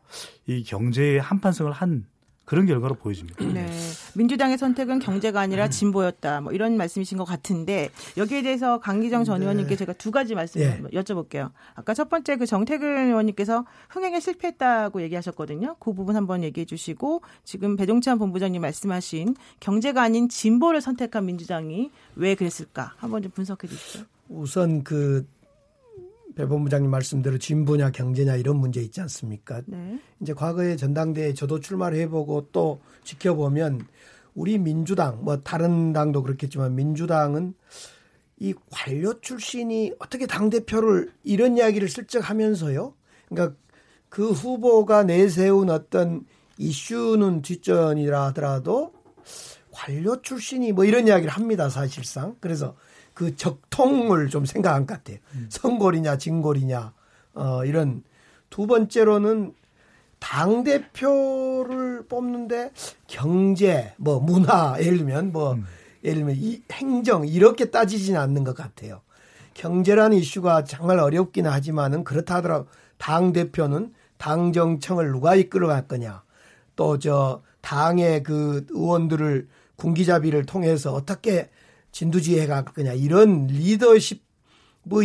이 0.47 0.63
경제의 0.63 1.21
한판성을 1.21 1.73
한 1.73 2.07
그런 2.45 2.67
결과로 2.67 2.95
보여집니다. 2.95 3.45
네. 3.45 3.67
민주당의 4.15 4.59
선택은 4.59 4.99
경제가 4.99 5.41
아니라 5.41 5.69
진보였다. 5.69 6.43
뭐 6.43 6.53
이런 6.53 6.77
말씀이신 6.77 7.17
것 7.19 7.25
같은데 7.25 7.91
여기에 8.17 8.43
대해서 8.43 8.79
강기정 8.81 9.25
전 9.25 9.41
의원님께 9.43 9.77
제가 9.77 9.95
두 9.95 10.11
가지 10.11 10.35
말씀 10.35 10.61
네. 10.61 10.83
여쭤볼게요. 10.93 11.51
아까 11.75 11.95
첫 11.95 12.09
번째 12.09 12.37
그 12.37 12.47
정태근 12.47 13.09
의원님께서 13.09 13.65
흥행에 13.89 14.21
실패했다고 14.21 15.03
얘기하셨거든요. 15.03 15.77
그 15.79 15.93
부분 15.93 16.17
한번 16.17 16.43
얘기해 16.43 16.65
주시고 16.67 17.23
지금 17.45 17.77
배종찬 17.77 18.19
본부장님 18.19 18.61
말씀하신 18.61 19.35
경제가 19.61 20.03
아닌 20.03 20.29
진보를 20.29 20.81
선택한 20.81 21.25
민주당이 21.25 21.91
왜 22.17 22.35
그랬을까 22.35 22.95
한번 22.97 23.23
좀 23.23 23.33
분석해 23.33 23.67
주시죠. 23.67 24.05
우선 24.29 24.83
그 24.83 25.27
배본부장님 26.35 26.91
말씀대로 26.91 27.39
진보냐 27.39 27.91
경제냐 27.91 28.37
이런 28.37 28.57
문제 28.57 28.81
있지 28.81 29.01
않습니까? 29.01 29.63
네. 29.67 29.99
이제 30.21 30.33
과거에 30.33 30.77
전당대회 30.77 31.35
저도 31.35 31.61
출마를 31.61 31.99
해보고 31.99 32.49
또 32.53 32.81
지켜보면 33.05 33.87
우리 34.35 34.59
민주당 34.59 35.25
뭐 35.25 35.41
다른 35.41 35.93
당도 35.93 36.23
그렇겠지만 36.23 36.75
민주당은 36.75 37.55
이 38.41 38.53
관료 38.71 39.21
출신이 39.21 39.93
어떻게 39.99 40.27
당 40.27 40.51
대표를 40.51 41.13
이런 41.23 41.57
이야기를 41.57 41.89
슬쩍 41.89 42.29
하면서요. 42.29 42.95
그러니까 43.29 43.57
그 44.09 44.31
후보가 44.31 45.05
내세운 45.05 45.71
어떤 45.71 46.25
이슈는 46.59 47.43
뒷전이라 47.43 48.27
하더라도 48.27 48.93
관료 49.71 50.21
출신이 50.23 50.73
뭐 50.73 50.85
이런 50.85 51.07
이야기를 51.07 51.31
합니다 51.31 51.69
사실상. 51.69 52.37
그래서 52.41 52.77
그 53.15 53.37
적통을 53.37 54.29
좀 54.29 54.45
생각한 54.45 54.87
것 54.87 54.95
같아요. 54.95 55.19
선골이냐 55.49 56.19
진골이냐 56.19 56.93
어 57.35 57.65
이런 57.65 58.03
두 58.51 58.67
번째로는 58.67 59.55
당 60.19 60.65
대표를 60.65 62.07
뽑는데 62.09 62.73
경제 63.07 63.95
뭐 63.97 64.21
문화 64.21 64.77
예를 64.81 64.99
들면 64.99 65.33
뭐 65.33 65.59
예를 66.03 66.19
들면 66.19 66.37
이 66.39 66.63
행정 66.73 67.27
이렇게 67.27 67.71
따지지는 67.71 68.21
않는 68.21 68.45
것 68.45 68.57
같아요. 68.57 69.01
경제라는 69.55 70.17
이슈가 70.19 70.65
정말 70.65 70.99
어렵긴 70.99 71.47
하지만은 71.47 72.05
그렇다 72.05 72.37
하더라도 72.37 72.67
당 72.99 73.33
대표는 73.33 73.93
당 74.17 74.53
정청을 74.53 75.13
누가 75.13 75.35
이끌어갈 75.35 75.87
거냐 75.87 76.23
또 76.77 76.99
저 76.99 77.43
당의 77.61 78.23
그 78.23 78.67
의원들을 78.71 79.49
군기자비를 79.77 80.45
통해서 80.47 80.93
어떻게 80.93 81.49
진두지휘해 81.95 82.49
갈 82.49 82.65
거냐 82.65 82.93
이런 82.93 83.47
리더십의 83.47 84.21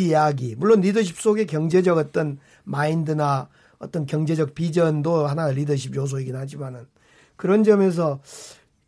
이야기 0.01 0.55
물론 0.57 0.81
리더십 0.81 1.21
속에 1.21 1.45
경제적 1.45 1.97
어떤 1.99 2.39
마인드나 2.63 3.47
어떤 3.77 4.07
경제적 4.07 4.55
비전도 4.55 5.27
하나 5.27 5.49
리더십 5.49 5.95
요소이긴 5.95 6.35
하지만은 6.35 6.87
그런 7.35 7.63
점에서 7.63 8.19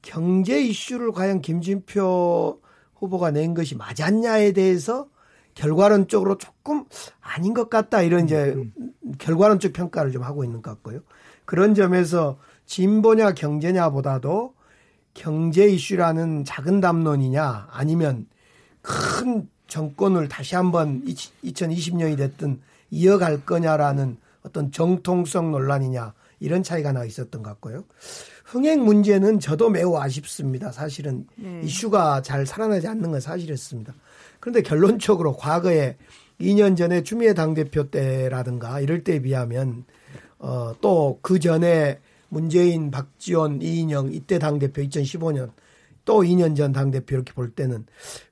경제 0.01 0.59
이슈를 0.61 1.11
과연 1.11 1.41
김진표 1.41 2.59
후보가 2.95 3.31
낸 3.31 3.53
것이 3.53 3.75
맞았냐에 3.75 4.51
대해서 4.53 5.07
결과론적으로 5.53 6.39
조금 6.39 6.85
아닌 7.19 7.53
것 7.53 7.69
같다 7.69 8.01
이런 8.01 8.25
이제 8.25 8.55
결과론적 9.19 9.73
평가를 9.73 10.11
좀 10.11 10.23
하고 10.23 10.43
있는 10.43 10.63
것 10.63 10.71
같고요. 10.71 11.01
그런 11.45 11.75
점에서 11.75 12.39
진보냐 12.65 13.33
경제냐보다도 13.33 14.55
경제 15.13 15.67
이슈라는 15.67 16.45
작은 16.45 16.81
담론이냐 16.81 17.67
아니면 17.71 18.27
큰 18.81 19.47
정권을 19.67 20.27
다시 20.27 20.55
한번 20.55 21.03
2020년이 21.05 22.17
됐든 22.17 22.59
이어갈 22.89 23.45
거냐라는 23.45 24.17
어떤 24.43 24.71
정통성 24.71 25.51
논란이냐 25.51 26.13
이런 26.39 26.63
차이가 26.63 26.91
나 26.91 27.05
있었던 27.05 27.43
것 27.43 27.49
같고요. 27.51 27.85
흥행 28.43 28.83
문제는 28.83 29.39
저도 29.39 29.69
매우 29.69 29.97
아쉽습니다. 29.97 30.71
사실은 30.71 31.25
네. 31.35 31.61
이슈가 31.63 32.21
잘 32.21 32.45
살아나지 32.45 32.87
않는 32.87 33.11
건 33.11 33.21
사실이었습니다. 33.21 33.93
그런데 34.39 34.61
결론적으로 34.61 35.37
과거에 35.37 35.95
2년 36.41 36.75
전에 36.75 37.03
추미애 37.03 37.33
당대표 37.33 37.89
때라든가 37.89 38.81
이럴 38.81 39.03
때에 39.03 39.21
비하면 39.21 39.85
어, 40.39 40.73
또 40.81 41.19
그 41.21 41.39
전에 41.39 41.99
문재인, 42.31 42.91
박지원, 42.91 43.61
이인영 43.61 44.13
이때 44.13 44.39
당대표 44.39 44.81
2015년 44.81 45.51
또 46.05 46.21
2년 46.21 46.55
전 46.55 46.71
당대표 46.71 47.15
이렇게 47.15 47.33
볼 47.33 47.51
때는 47.51 47.85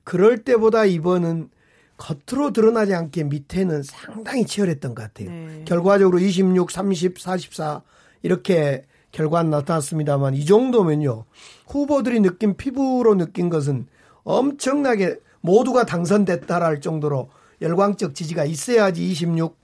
그럴 0.04 0.38
때보다 0.38 0.86
이번은 0.86 1.50
겉으로 1.98 2.52
드러나지 2.52 2.94
않게 2.94 3.24
밑에는 3.24 3.82
상당히 3.82 4.46
치열했던 4.46 4.94
것 4.94 5.02
같아요. 5.02 5.30
네. 5.30 5.64
결과적으로 5.66 6.18
26, 6.18 6.70
30, 6.70 7.20
44 7.20 7.82
이렇게 8.22 8.86
결과는 9.12 9.50
나타났습니다만 9.50 10.34
이 10.34 10.46
정도면요. 10.46 11.26
후보들이 11.66 12.20
느낀 12.20 12.56
피부로 12.56 13.14
느낀 13.16 13.50
것은 13.50 13.86
엄청나게 14.24 15.18
모두가 15.42 15.84
당선됐다라 15.84 16.64
할 16.64 16.80
정도로 16.80 17.28
열광적 17.60 18.14
지지가 18.14 18.46
있어야지 18.46 19.06
26, 19.10 19.59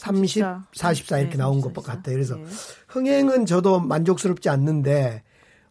30, 0.00 0.42
44. 0.42 0.66
44 0.72 1.18
이렇게 1.18 1.36
네, 1.36 1.38
나온 1.38 1.60
34. 1.60 1.74
것 1.74 1.84
같아요. 1.84 2.14
그래서 2.14 2.36
네. 2.36 2.44
흥행은 2.88 3.46
저도 3.46 3.80
만족스럽지 3.80 4.48
않는데 4.48 5.22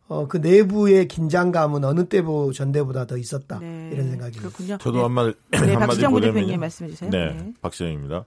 어, 0.07 0.27
그 0.27 0.37
내부의 0.37 1.07
긴장감은 1.07 1.83
어느 1.83 2.07
때보 2.07 2.51
전대보다 2.51 3.05
더 3.05 3.17
있었다 3.17 3.59
네. 3.59 3.89
이런 3.91 4.09
생각이 4.09 4.37
듭니다. 4.37 4.49
그렇군요. 4.49 4.77
저도 4.77 4.97
네. 4.97 5.03
한마디 5.03 5.33
네, 5.51 5.57
한마디 5.57 5.95
보자면요. 5.97 6.15
부대표님 6.31 6.59
말씀해 6.59 6.89
주세요. 6.91 7.09
네, 7.09 7.33
네. 7.33 7.53
박지영입니다. 7.61 8.25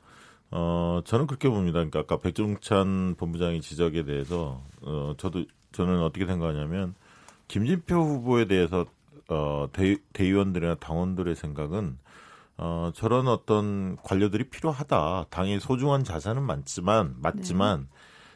어, 0.50 1.00
저는 1.04 1.26
그렇게 1.26 1.48
봅니다. 1.48 1.74
그러니까 1.74 2.00
아까 2.00 2.18
백종찬 2.18 3.14
본부장의 3.16 3.60
지적에 3.62 4.04
대해서 4.04 4.62
어, 4.82 5.14
저도 5.18 5.44
저는 5.72 6.02
어떻게 6.02 6.26
생각하냐면 6.26 6.94
김진표 7.48 7.94
후보에 7.94 8.46
대해서 8.46 8.86
어, 9.28 9.68
대, 9.72 9.96
대의원들이나 10.12 10.76
당원들의 10.76 11.34
생각은 11.34 11.98
어, 12.64 12.92
저런 12.94 13.26
어떤 13.26 13.96
관료들이 14.04 14.44
필요하다. 14.44 15.26
당의 15.30 15.58
소중한 15.58 16.04
자산은 16.04 16.44
많지만 16.44 17.16
맞지만 17.18 17.80
네. 17.80 17.86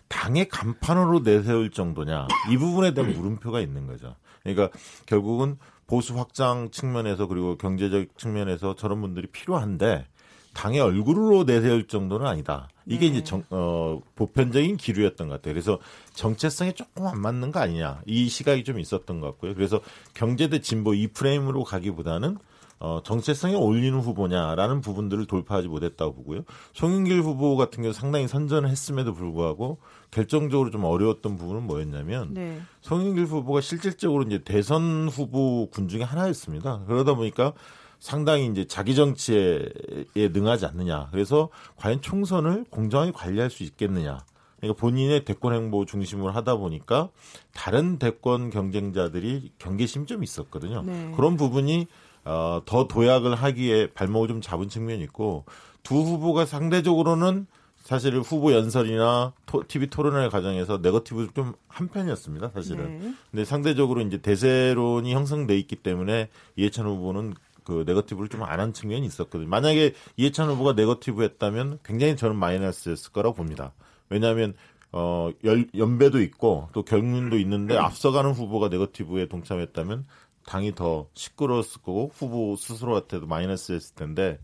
당의 0.08 0.48
간판으로 0.48 1.20
내세울 1.20 1.70
정도냐 1.70 2.26
이 2.50 2.56
부분에 2.56 2.92
대한 2.92 3.12
물음표가 3.12 3.60
있는 3.60 3.86
거죠. 3.86 4.16
그러니까 4.42 4.76
결국은 5.06 5.58
보수 5.86 6.18
확장 6.18 6.72
측면에서 6.72 7.28
그리고 7.28 7.56
경제적 7.56 8.18
측면에서 8.18 8.74
저런 8.74 9.00
분들이 9.00 9.28
필요한데 9.28 10.08
당의 10.54 10.80
얼굴로 10.80 11.44
내세울 11.44 11.86
정도는 11.86 12.26
아니다. 12.26 12.68
이게 12.84 13.06
네. 13.06 13.18
이제 13.18 13.22
정, 13.22 13.44
어, 13.50 14.00
보편적인 14.16 14.76
기류였던 14.76 15.28
것 15.28 15.34
같아요. 15.34 15.54
그래서 15.54 15.78
정체성에 16.14 16.72
조금 16.72 17.06
안 17.06 17.20
맞는 17.20 17.52
거 17.52 17.60
아니냐. 17.60 18.00
이 18.06 18.28
시각이 18.28 18.64
좀 18.64 18.80
있었던 18.80 19.20
것 19.20 19.28
같고요. 19.28 19.54
그래서 19.54 19.80
경제 20.14 20.48
대 20.48 20.60
진보 20.60 20.94
이 20.94 21.06
프레임으로 21.06 21.62
가기보다는 21.62 22.38
어, 22.78 23.00
정체성에 23.02 23.54
어울리는 23.54 23.98
후보냐라는 23.98 24.82
부분들을 24.82 25.26
돌파하지 25.26 25.68
못했다고 25.68 26.14
보고요. 26.14 26.42
송영길 26.74 27.22
후보 27.22 27.56
같은 27.56 27.82
경우 27.82 27.92
상당히 27.92 28.28
선전을 28.28 28.68
했음에도 28.68 29.14
불구하고 29.14 29.78
결정적으로 30.10 30.70
좀 30.70 30.84
어려웠던 30.84 31.36
부분은 31.36 31.62
뭐였냐면 31.62 32.34
네. 32.34 32.60
송영길 32.82 33.24
후보가 33.24 33.62
실질적으로 33.62 34.24
이제 34.24 34.42
대선 34.44 35.08
후보군 35.08 35.88
중에 35.88 36.02
하나였습니다. 36.02 36.84
그러다 36.86 37.14
보니까 37.14 37.54
상당히 37.98 38.46
이제 38.46 38.66
자기 38.66 38.94
정치에 38.94 39.70
능하지 40.14 40.66
않느냐. 40.66 41.08
그래서 41.10 41.48
과연 41.76 42.02
총선을 42.02 42.66
공정하게 42.70 43.12
관리할 43.12 43.48
수 43.48 43.62
있겠느냐. 43.62 44.18
그러니까 44.58 44.80
본인의 44.80 45.24
대권 45.24 45.54
행보 45.54 45.84
중심으로 45.86 46.30
하다 46.30 46.56
보니까 46.56 47.10
다른 47.54 47.98
대권 47.98 48.50
경쟁자들이 48.50 49.52
경계심이 49.58 50.06
좀 50.06 50.22
있었거든요. 50.22 50.82
네. 50.82 51.12
그런 51.16 51.36
부분이 51.36 51.86
어, 52.26 52.60
더 52.66 52.88
도약을 52.88 53.34
하기에 53.36 53.92
발목을 53.92 54.28
좀 54.28 54.40
잡은 54.40 54.68
측면이 54.68 55.02
있고 55.04 55.44
두 55.82 55.94
후보가 55.94 56.44
상대적으로는 56.44 57.46
사실 57.82 58.18
후보 58.18 58.52
연설이나 58.52 59.32
토, 59.46 59.62
TV 59.66 59.86
토론회 59.90 60.28
과정에서 60.28 60.78
네거티브 60.82 61.28
좀 61.34 61.54
한편이었습니다, 61.68 62.50
사실은. 62.50 62.98
네. 62.98 63.14
근데 63.30 63.44
상대적으로 63.44 64.00
이제 64.00 64.18
대세론이 64.18 65.14
형성돼 65.14 65.56
있기 65.60 65.76
때문에 65.76 66.28
이해찬 66.56 66.84
후보는 66.84 67.34
그 67.62 67.84
네거티브를 67.86 68.28
좀 68.28 68.42
안 68.42 68.58
한 68.58 68.72
측면이 68.72 69.06
있었거든요. 69.06 69.48
만약에 69.48 69.94
이해찬 70.16 70.48
후보가 70.50 70.72
네거티브 70.72 71.22
했다면 71.22 71.78
굉장히 71.84 72.16
저는 72.16 72.34
마이너스였을 72.36 73.12
거라고 73.12 73.36
봅니다. 73.36 73.72
왜냐하면 74.08 74.54
어 74.90 75.30
열, 75.44 75.68
연배도 75.76 76.20
있고 76.22 76.68
또 76.72 76.82
경륜도 76.84 77.38
있는데 77.38 77.76
앞서가는 77.76 78.32
후보가 78.32 78.68
네거티브에 78.68 79.26
동참했다면 79.28 80.06
당이 80.46 80.74
더 80.74 81.08
시끄러웠을 81.14 81.82
거고 81.82 82.10
후보 82.14 82.56
스스로한테도 82.56 83.26
마이너스였을 83.26 83.94
텐데 83.94 84.38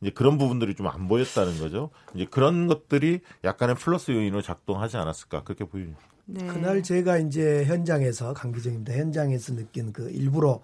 이제 0.00 0.10
그런 0.10 0.36
부분들이 0.38 0.74
좀 0.74 0.86
안 0.86 1.08
보였다는 1.08 1.58
거죠. 1.58 1.90
이제 2.14 2.26
그런 2.30 2.66
것들이 2.66 3.20
약간의 3.44 3.76
플러스 3.76 4.10
요인으로 4.10 4.42
작동하지 4.42 4.96
않았을까 4.98 5.42
그렇게 5.44 5.64
보입니다. 5.64 5.98
네. 6.26 6.46
그날 6.46 6.82
제가 6.82 7.18
이제 7.18 7.64
현장에서 7.64 8.32
강기정입니다. 8.34 8.92
현장에서 8.94 9.54
느낀 9.54 9.92
그 9.92 10.10
일부러 10.10 10.60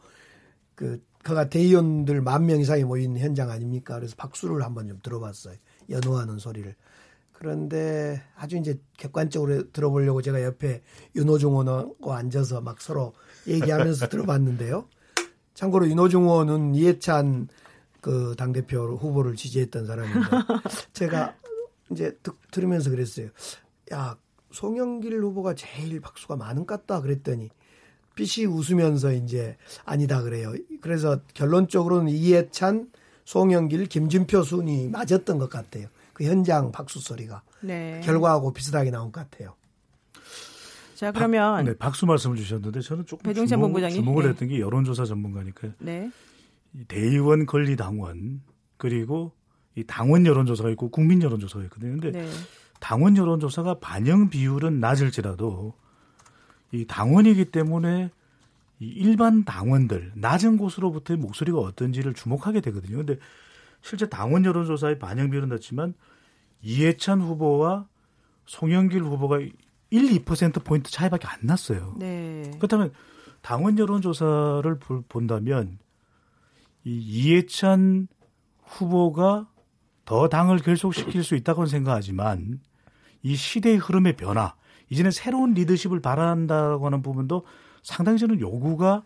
그 0.74 1.02
그가 1.22 1.48
대의원들 1.48 2.20
만 2.20 2.46
명 2.46 2.60
이상이 2.60 2.82
모인 2.84 3.16
현장 3.16 3.48
아닙니까? 3.50 3.94
그래서 3.94 4.14
박수를 4.16 4.62
한번 4.62 4.88
좀 4.88 4.98
들어봤어요. 5.02 5.54
연호하는 5.88 6.38
소리를. 6.38 6.74
그런데 7.42 8.22
아주 8.36 8.56
이제 8.56 8.78
객관적으로 8.96 9.72
들어보려고 9.72 10.22
제가 10.22 10.44
옆에 10.44 10.80
윤호중 11.16 11.50
의원하고 11.50 12.12
앉아서 12.12 12.60
막 12.60 12.80
서로 12.80 13.14
얘기하면서 13.48 14.06
들어봤는데요. 14.06 14.86
참고로 15.52 15.88
윤호중 15.88 16.22
의원은 16.22 16.76
이해찬 16.76 17.48
그 18.00 18.36
당대표 18.38 18.94
후보를 18.94 19.34
지지했던 19.34 19.86
사람인데 19.86 20.20
제가 20.94 21.34
이제 21.90 22.16
듣, 22.22 22.36
들으면서 22.52 22.90
그랬어요. 22.90 23.30
야, 23.92 24.16
송영길 24.52 25.20
후보가 25.20 25.56
제일 25.56 25.98
박수가 26.00 26.36
많은 26.36 26.64
것 26.64 26.86
같다 26.86 27.00
그랬더니 27.00 27.50
빛이 28.14 28.46
웃으면서 28.46 29.14
이제 29.14 29.56
아니다 29.84 30.22
그래요. 30.22 30.54
그래서 30.80 31.18
결론적으로는 31.34 32.08
이해찬, 32.08 32.92
송영길, 33.24 33.86
김진표 33.86 34.44
순이 34.44 34.90
맞았던 34.90 35.38
것 35.38 35.50
같아요. 35.50 35.88
그 36.12 36.24
현장 36.24 36.72
박수 36.72 37.00
소리가 37.00 37.42
네. 37.60 38.00
결과하고 38.04 38.52
비슷하게 38.52 38.90
나온 38.90 39.12
것 39.12 39.28
같아요. 39.28 39.54
자 40.94 41.10
그러면 41.10 41.56
박, 41.56 41.62
네, 41.64 41.76
박수 41.76 42.06
말씀을 42.06 42.36
주셨는데 42.36 42.80
저는 42.80 43.06
조금 43.06 43.32
주목, 43.34 43.76
주목을 43.90 44.22
네. 44.22 44.28
했던 44.28 44.48
게 44.48 44.60
여론조사 44.60 45.04
전문가니까 45.04 45.68
네. 45.78 46.10
대의원 46.88 47.46
권리 47.46 47.76
당원 47.76 48.42
그리고 48.76 49.32
이 49.74 49.84
당원 49.84 50.26
여론조사가 50.26 50.70
있고 50.70 50.90
국민 50.90 51.22
여론조사가 51.22 51.64
있거든요. 51.64 51.98
근데 51.98 52.12
네. 52.12 52.28
당원 52.78 53.16
여론조사가 53.16 53.78
반영 53.80 54.28
비율은 54.28 54.80
낮을지라도 54.80 55.74
이 56.72 56.86
당원이기 56.86 57.46
때문에 57.46 58.10
이 58.80 58.86
일반 58.86 59.44
당원들 59.44 60.12
낮은 60.16 60.56
곳으로부터의 60.56 61.18
목소리가 61.18 61.58
어떤지를 61.58 62.14
주목하게 62.14 62.60
되거든요. 62.60 62.98
근데 62.98 63.18
실제 63.82 64.08
당원 64.08 64.44
여론조사의 64.44 64.98
반영 64.98 65.30
비율은 65.30 65.48
낮지만 65.48 65.94
이해찬 66.62 67.20
후보와 67.20 67.86
송영길 68.46 69.02
후보가 69.02 69.40
1, 69.40 69.52
2% 69.90 70.64
포인트 70.64 70.90
차이밖에 70.90 71.26
안 71.26 71.40
났어요. 71.42 71.94
네. 71.98 72.50
그렇다면 72.56 72.92
당원 73.42 73.78
여론조사를 73.78 74.78
본다면 75.08 75.78
이 76.84 76.96
이해찬 76.98 78.08
후보가 78.64 79.48
더 80.04 80.28
당을 80.28 80.58
결속시킬 80.58 81.22
수 81.22 81.34
있다고 81.34 81.66
생각하지만 81.66 82.60
이 83.22 83.36
시대의 83.36 83.76
흐름의 83.76 84.16
변화, 84.16 84.54
이제는 84.90 85.10
새로운 85.10 85.54
리더십을 85.54 86.00
바란다고 86.00 86.86
하는 86.86 87.02
부분도 87.02 87.44
상당히 87.82 88.18
저는 88.18 88.40
요구가 88.40 89.04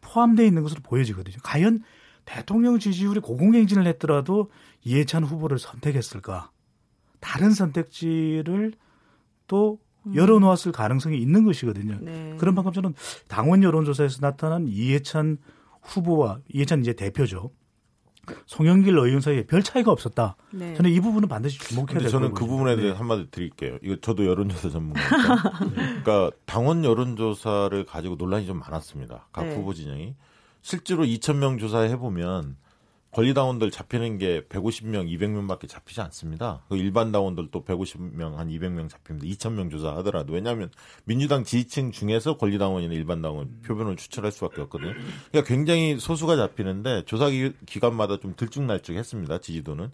포함되어 0.00 0.46
있는 0.46 0.62
것으로 0.62 0.80
보여지거든요. 0.82 1.36
과연 1.42 1.82
대통령 2.24 2.78
지지율이 2.78 3.20
고공행진을 3.20 3.86
했더라도 3.86 4.50
이해찬 4.84 5.24
후보를 5.24 5.58
선택했을까? 5.58 6.50
다른 7.20 7.52
선택지를 7.52 8.72
또 9.46 9.78
음. 10.06 10.14
열어놓았을 10.14 10.72
가능성이 10.72 11.18
있는 11.18 11.44
것이거든요. 11.44 11.98
네. 12.00 12.34
그런 12.38 12.54
만큼 12.54 12.72
저는 12.72 12.94
당원 13.28 13.62
여론조사에서 13.62 14.20
나타난 14.20 14.66
이해찬 14.66 15.38
후보와 15.82 16.40
이해찬 16.48 16.80
이제 16.80 16.92
대표죠. 16.92 17.50
송영길 18.46 18.96
의원 18.96 19.20
사이에 19.20 19.44
별 19.44 19.62
차이가 19.62 19.90
없었다. 19.90 20.36
네. 20.52 20.74
저는 20.74 20.90
이 20.90 21.00
부분은 21.00 21.28
반드시 21.28 21.58
주목해야 21.58 21.98
될 21.98 22.08
저는 22.08 22.34
그 22.34 22.46
부분에 22.46 22.76
대해 22.76 22.90
네. 22.90 22.96
한마디 22.96 23.28
드릴게요. 23.30 23.78
이거 23.82 23.96
저도 24.00 24.26
여론조사 24.26 24.70
전문가니까. 24.70 25.58
그러니까 25.58 26.30
당원 26.46 26.84
여론조사를 26.84 27.84
가지고 27.84 28.14
논란이 28.14 28.46
좀 28.46 28.60
많았습니다. 28.60 29.26
각 29.32 29.44
네. 29.44 29.56
후보 29.56 29.74
진영이 29.74 30.14
실제로 30.62 31.04
2천 31.04 31.36
명 31.36 31.58
조사해 31.58 31.96
보면 31.98 32.56
권리당원들 33.12 33.70
잡히는 33.70 34.16
게 34.16 34.40
150명, 34.48 35.06
200명밖에 35.06 35.68
잡히지 35.68 36.00
않습니다. 36.00 36.62
그 36.70 36.76
일반 36.78 37.12
당원들도 37.12 37.62
150명, 37.62 38.36
한 38.36 38.48
200명 38.48 38.88
잡힙니다. 38.88 39.26
2,000명 39.26 39.70
조사하더라도. 39.70 40.32
왜냐하면 40.32 40.70
민주당 41.04 41.44
지지층 41.44 41.92
중에서 41.92 42.38
권리당원이나 42.38 42.94
일반 42.94 43.20
당원 43.20 43.60
표본을 43.66 43.96
추천할 43.96 44.32
수밖에 44.32 44.62
없거든요. 44.62 44.94
그러니까 45.30 45.46
굉장히 45.46 45.98
소수가 45.98 46.36
잡히는데 46.36 47.04
조사 47.04 47.28
기간마다 47.66 48.18
좀 48.18 48.32
들쭉날쭉했습니다. 48.34 49.38
지지도는. 49.38 49.90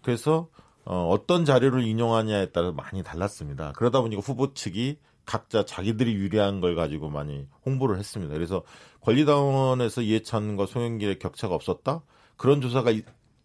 그래서 0.00 0.48
어, 0.84 1.08
어떤 1.10 1.44
자료를 1.44 1.84
인용하냐에 1.84 2.46
따라 2.46 2.72
많이 2.72 3.02
달랐습니다. 3.02 3.72
그러다 3.76 4.00
보니까 4.00 4.22
후보 4.22 4.54
측이 4.54 4.96
각자 5.24 5.64
자기들이 5.64 6.14
유리한 6.14 6.60
걸 6.60 6.74
가지고 6.74 7.10
많이 7.10 7.46
홍보를 7.64 7.98
했습니다. 7.98 8.34
그래서 8.34 8.62
권리당원에서 9.00 10.02
이해찬과 10.02 10.66
송영길의 10.66 11.18
격차가 11.18 11.54
없었다? 11.54 12.02
그런 12.36 12.60
조사가 12.60 12.92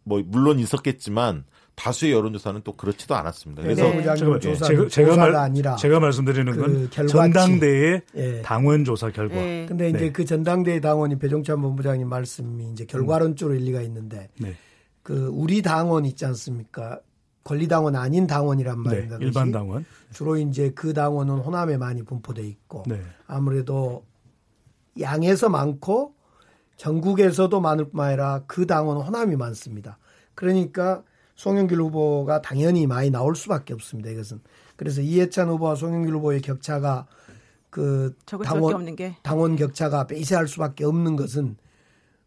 뭐 0.03 0.23
물론 0.25 0.59
있었겠지만 0.59 1.45
다수의 1.75 2.11
여론조사는 2.13 2.61
또 2.63 2.75
그렇지도 2.75 3.15
않았습니다. 3.15 3.61
그래서 3.61 3.83
네. 3.83 4.01
제가, 4.15 4.39
제가, 4.39 4.87
제가, 4.87 5.15
말, 5.15 5.35
아니라 5.35 5.75
제가 5.75 5.99
말씀드리는 5.99 6.51
그건 6.51 6.89
전당대회 7.07 8.01
예. 8.15 8.41
당원 8.41 8.83
조사 8.83 9.11
결과. 9.11 9.35
네. 9.35 9.67
근데 9.67 9.89
이제 9.89 9.99
네. 9.99 10.11
그 10.11 10.25
전당대회 10.25 10.79
당원이 10.79 11.19
배종찬 11.19 11.61
본부장님 11.61 12.09
말씀이 12.09 12.71
이제 12.71 12.85
결과론적으로 12.85 13.55
음. 13.55 13.59
일리가 13.59 13.83
있는데 13.83 14.29
네. 14.39 14.55
그 15.03 15.29
우리 15.31 15.61
당원 15.61 16.05
있지 16.05 16.25
않습니까? 16.25 16.99
권리당원 17.47 17.95
아닌 17.95 18.27
당원이란 18.27 18.83
네, 18.83 18.89
말입니다. 18.89 19.17
일반 19.21 19.51
당원. 19.53 19.85
주로 20.11 20.35
이제 20.35 20.71
그 20.71 20.93
당원은 20.93 21.35
호남에 21.37 21.77
많이 21.77 22.03
분포돼 22.03 22.45
있고 22.45 22.83
네. 22.87 23.01
아무래도 23.25 24.05
양에서 24.99 25.47
많고 25.47 26.13
전국에서도 26.75 27.59
많을 27.61 27.89
뿐 27.89 28.01
아니라 28.01 28.43
그 28.47 28.67
당원 28.67 28.97
호남이 28.97 29.37
많습니다. 29.37 29.97
그러니까 30.35 31.03
송영길 31.35 31.79
후보가 31.79 32.41
당연히 32.41 32.85
많이 32.85 33.09
나올 33.11 33.33
수밖에 33.35 33.73
없습니다. 33.73 34.09
이것은 34.09 34.41
그래서 34.75 34.99
이해찬 34.99 35.47
후보와 35.47 35.75
송영길 35.75 36.13
후보의 36.15 36.41
격차가 36.41 37.07
그 37.69 38.13
당원 38.43 38.95
당원 39.23 39.55
격차가 39.55 40.05
배세할 40.07 40.49
수밖에 40.49 40.83
없는 40.83 41.15
것은 41.15 41.55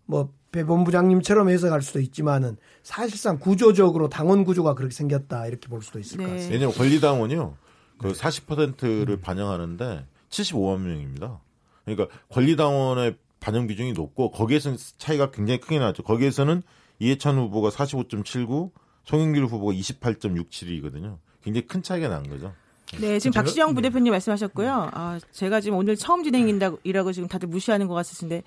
뭐 0.06 0.32
배 0.52 0.64
본부장님처럼 0.64 1.48
해석할 1.48 1.80
수도 1.82 2.00
있지만은 2.00 2.56
사실상 2.82 3.38
구조적으로 3.38 4.08
당원 4.08 4.44
구조가 4.44 4.74
그렇게 4.74 4.94
생겼다 4.94 5.46
이렇게 5.46 5.68
볼 5.68 5.82
수도 5.82 5.98
있을 5.98 6.18
것 6.18 6.24
네. 6.24 6.30
같습니다. 6.30 6.52
왜냐면 6.52 6.74
권리당원이요. 6.74 7.56
그 7.98 8.12
40%를 8.12 9.20
반영하는데 9.20 10.06
75만 10.30 10.80
명입니다. 10.80 11.40
그러니까 11.84 12.08
권리당원의 12.30 13.16
반영 13.38 13.66
비중이 13.66 13.92
높고 13.92 14.30
거기에서는 14.32 14.76
차이가 14.98 15.30
굉장히 15.30 15.60
크게 15.60 15.78
나죠. 15.78 16.02
거기에서는 16.02 16.62
이해찬 16.98 17.36
후보가 17.38 17.70
45.79, 17.70 18.70
송영길 19.04 19.46
후보가 19.46 19.72
28.67이거든요. 19.72 21.18
굉장히 21.42 21.66
큰 21.66 21.82
차이가 21.82 22.08
난 22.08 22.28
거죠. 22.28 22.52
네, 22.98 23.18
지금 23.20 23.32
제가- 23.32 23.44
박시영 23.44 23.74
부대표님 23.74 24.10
말씀하셨고요. 24.12 24.90
아, 24.92 25.20
제가 25.30 25.60
지금 25.60 25.78
오늘 25.78 25.94
처음 25.96 26.24
진행이라고 26.24 27.12
지금 27.12 27.28
다들 27.28 27.48
무시하는 27.48 27.86
것 27.86 27.94
같으신데 27.94 28.42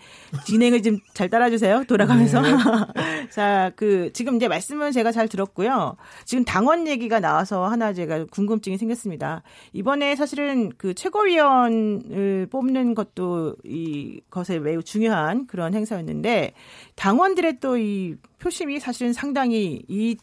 진행을 0.45 0.81
좀 0.83 0.99
잘 1.13 1.29
따라주세요. 1.29 1.83
돌아가면서. 1.87 2.41
자, 3.31 3.71
그 3.75 4.11
지금 4.13 4.35
이제 4.35 4.47
말씀은 4.47 4.91
제가 4.91 5.11
잘 5.11 5.27
들었고요. 5.29 5.95
지금 6.25 6.43
당원 6.43 6.87
얘기가 6.87 7.19
나와서 7.19 7.65
하나 7.67 7.93
제가 7.93 8.25
궁금증이 8.25 8.77
생겼습니다. 8.77 9.43
이번에 9.73 10.15
사실은 10.15 10.71
그 10.77 10.93
최고위원을 10.93 12.47
뽑는 12.51 12.95
것도 12.95 13.55
이 13.63 14.19
것에 14.29 14.59
매우 14.59 14.81
중요한 14.83 15.45
그런 15.47 15.73
행사였는데 15.73 16.53
당원들의 16.95 17.59
또 17.59 17.77
이 17.77 18.15
표심이 18.39 18.79
사실은 18.79 19.13
상당히 19.13 19.83
이 19.87 20.15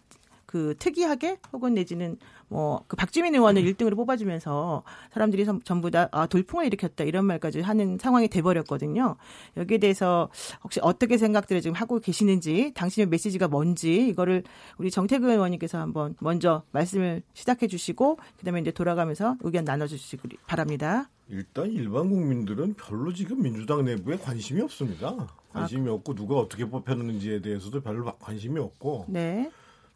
그 0.46 0.74
특이하게 0.80 1.38
혹은 1.52 1.74
내지는 1.74 2.16
뭐 2.50 2.84
그 2.88 2.96
박주민 2.96 3.34
의원을 3.34 3.62
1등으로 3.62 3.96
뽑아주면서 3.96 4.82
사람들이 5.12 5.44
선- 5.44 5.62
전부 5.64 5.90
다 5.90 6.08
아, 6.12 6.26
돌풍을 6.26 6.66
일으켰다 6.66 7.04
이런 7.04 7.24
말까지 7.24 7.60
하는 7.60 7.96
상황이 7.98 8.28
돼버렸거든요. 8.28 9.16
여기에 9.56 9.78
대해서 9.78 10.28
혹시 10.64 10.80
어떻게 10.82 11.16
생각들을 11.16 11.62
지금 11.62 11.74
하고 11.74 12.00
계시는지 12.00 12.72
당신의 12.74 13.06
메시지가 13.08 13.48
뭔지 13.48 14.08
이거를 14.08 14.42
우리 14.78 14.90
정태근 14.90 15.30
의원님께서 15.30 15.78
한번 15.78 16.16
먼저 16.20 16.62
말씀을 16.72 17.22
시작해 17.34 17.66
주시고 17.68 18.18
그다음에 18.38 18.60
이제 18.60 18.72
돌아가면서 18.72 19.36
의견 19.40 19.64
나눠주시기 19.64 20.36
바랍니다. 20.46 21.08
일단 21.28 21.70
일반 21.70 22.10
국민들은 22.10 22.74
별로 22.74 23.12
지금 23.12 23.42
민주당 23.42 23.84
내부에 23.84 24.16
관심이 24.16 24.60
없습니다. 24.62 25.28
관심이 25.52 25.88
없고 25.88 26.14
누가 26.16 26.34
어떻게 26.36 26.64
뽑혔는지에 26.64 27.40
대해서도 27.40 27.80
별로 27.82 28.04
관심이 28.18 28.58
없고 28.58 29.04
네. 29.08 29.48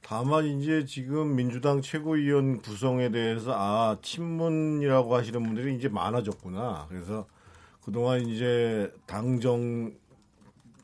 다만 0.06 0.44
이제 0.44 0.84
지금 0.84 1.34
민주당 1.34 1.80
최고위원 1.80 2.60
구성에 2.60 3.10
대해서 3.10 3.52
아 3.54 3.96
친문이라고 4.02 5.16
하시는 5.16 5.42
분들이 5.42 5.74
이제 5.74 5.88
많아졌구나. 5.88 6.86
그래서 6.90 7.26
그동안 7.82 8.20
이제 8.20 8.92
당정 9.06 9.94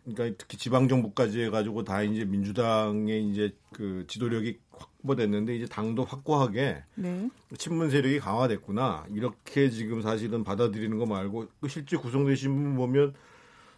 그러니까 0.07 0.37
특히 0.39 0.57
지방 0.57 0.89
정부까지 0.89 1.43
해가지고 1.43 1.85
다 1.85 2.03
이제 2.03 2.25
민주당의 2.25 3.29
이제 3.29 3.55
그 3.75 4.07
지도력이 4.09 4.59
확보됐는데 4.71 5.55
이제 5.55 5.67
당도 5.67 6.05
확고하게 6.05 6.83
네. 6.95 7.29
친문 7.59 7.91
세력이 7.91 8.21
강화됐구나 8.21 9.05
이렇게 9.11 9.69
지금 9.69 10.01
사실은 10.01 10.45
받아들이는 10.45 10.97
거 10.99 11.05
말고 11.05 11.47
그 11.61 11.69
실제 11.69 11.99
구성되신 11.99 12.55
분 12.55 12.75
보면 12.75 13.15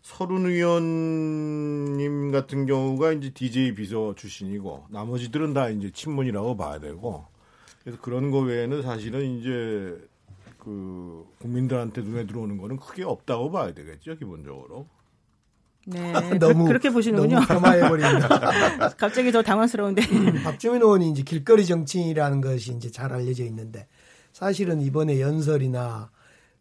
서른 0.02 0.46
의원님 0.46 2.32
같은 2.32 2.66
경우가 2.66 3.12
이제 3.12 3.30
DJ 3.30 3.74
비서 3.74 4.14
출신이고 4.16 4.86
나머지들은 4.90 5.54
다 5.54 5.68
이제 5.68 5.90
친문이라고 5.92 6.56
봐야 6.56 6.80
되고 6.80 7.24
그래서 7.82 8.00
그런 8.00 8.30
거 8.32 8.40
외에는 8.40 8.82
사실은 8.82 9.38
이제 9.38 9.96
그 10.58 11.24
국민들한테 11.40 12.02
눈에 12.02 12.26
들어오는 12.26 12.58
거는 12.58 12.76
크게 12.76 13.04
없다고 13.04 13.50
봐야 13.52 13.72
되겠죠 13.72 14.16
기본적으로. 14.16 14.86
네. 15.84 16.12
너무 16.38 16.64
그렇게 16.66 16.90
보시는군요. 16.90 17.40
너무. 17.40 17.66
갑자기 18.96 19.32
더 19.32 19.42
당황스러운데. 19.42 20.02
박주민 20.44 20.82
의원이 20.82 21.10
이제 21.10 21.22
길거리 21.22 21.66
정치인이라는 21.66 22.40
것이 22.40 22.72
이제 22.74 22.90
잘 22.90 23.12
알려져 23.12 23.44
있는데 23.44 23.88
사실은 24.32 24.80
이번에 24.80 25.20
연설이나 25.20 26.10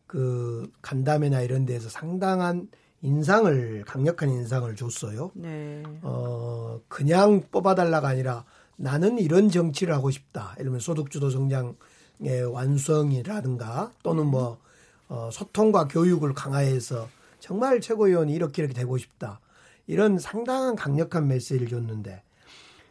그 0.08 0.71
간담회나 0.82 1.41
이런 1.41 1.65
데서 1.65 1.89
상당한 1.89 2.67
인상을 3.01 3.83
강력한 3.85 4.29
인상을 4.29 4.75
줬어요. 4.75 5.31
네. 5.33 5.83
어 6.01 6.79
그냥 6.87 7.43
뽑아달라가 7.51 8.07
아니라 8.09 8.45
나는 8.75 9.19
이런 9.19 9.49
정치를 9.49 9.93
하고 9.93 10.11
싶다. 10.11 10.55
이러면 10.59 10.79
소득주도 10.79 11.29
성장의 11.29 12.51
완성이라든가 12.51 13.91
또는 14.03 14.27
뭐 14.27 14.59
어, 15.07 15.29
소통과 15.31 15.87
교육을 15.87 16.33
강화해서 16.33 17.09
정말 17.39 17.81
최고위원이 17.81 18.33
이렇게 18.33 18.61
이렇게 18.61 18.73
되고 18.73 18.97
싶다. 18.97 19.39
이런 19.87 20.17
상당한 20.19 20.75
강력한 20.75 21.27
메시지를 21.27 21.67
줬는데 21.67 22.23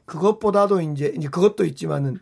그것보다도 0.04 0.80
이제 0.80 1.12
이제 1.16 1.28
그것도 1.28 1.64
있지만은 1.64 2.18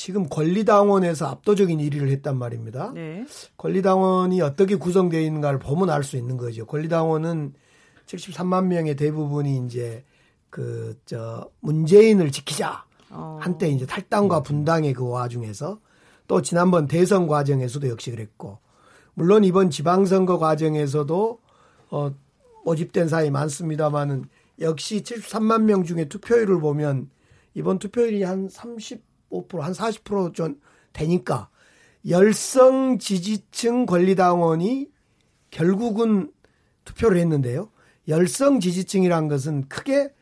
지금 0.00 0.30
권리당원에서 0.30 1.26
압도적인 1.26 1.78
1위를 1.78 2.08
했단 2.08 2.38
말입니다. 2.38 2.90
네. 2.94 3.26
권리당원이 3.58 4.40
어떻게 4.40 4.74
구성되어 4.76 5.20
있는가를 5.20 5.58
보면 5.58 5.90
알 5.90 6.02
수 6.04 6.16
있는 6.16 6.38
거죠. 6.38 6.64
권리당원은 6.64 7.52
73만 8.06 8.64
명의 8.68 8.96
대부분이 8.96 9.62
이제 9.66 10.02
그 10.48 10.98
저 11.04 11.50
문재인을 11.60 12.30
지키자 12.32 12.86
어. 13.10 13.38
한때 13.42 13.68
이제 13.68 13.84
탈당과 13.84 14.42
분당의 14.42 14.94
그 14.94 15.06
와중에서 15.06 15.78
또 16.26 16.40
지난번 16.40 16.86
대선 16.86 17.26
과정에서도 17.26 17.86
역시 17.90 18.10
그랬고 18.10 18.56
물론 19.12 19.44
이번 19.44 19.68
지방선거 19.68 20.38
과정에서도 20.38 21.40
어 21.90 22.14
모집된 22.64 23.08
사람이 23.08 23.28
많습니다만은 23.28 24.24
역시 24.60 25.02
73만 25.02 25.64
명 25.64 25.84
중에 25.84 26.06
투표율을 26.06 26.58
보면 26.58 27.10
이번 27.52 27.78
투표율이 27.78 28.22
한 28.22 28.48
35%한 29.30 29.72
40%좀 29.72 30.60
되니까 30.92 31.48
열성 32.08 32.98
지지층 32.98 33.86
권리당원이 33.86 34.88
결국은 35.50 36.32
투표를 36.84 37.18
했는데요. 37.18 37.70
열성 38.08 38.60
지지층이란 38.60 39.28
것은 39.28 39.68
크게 39.68 40.12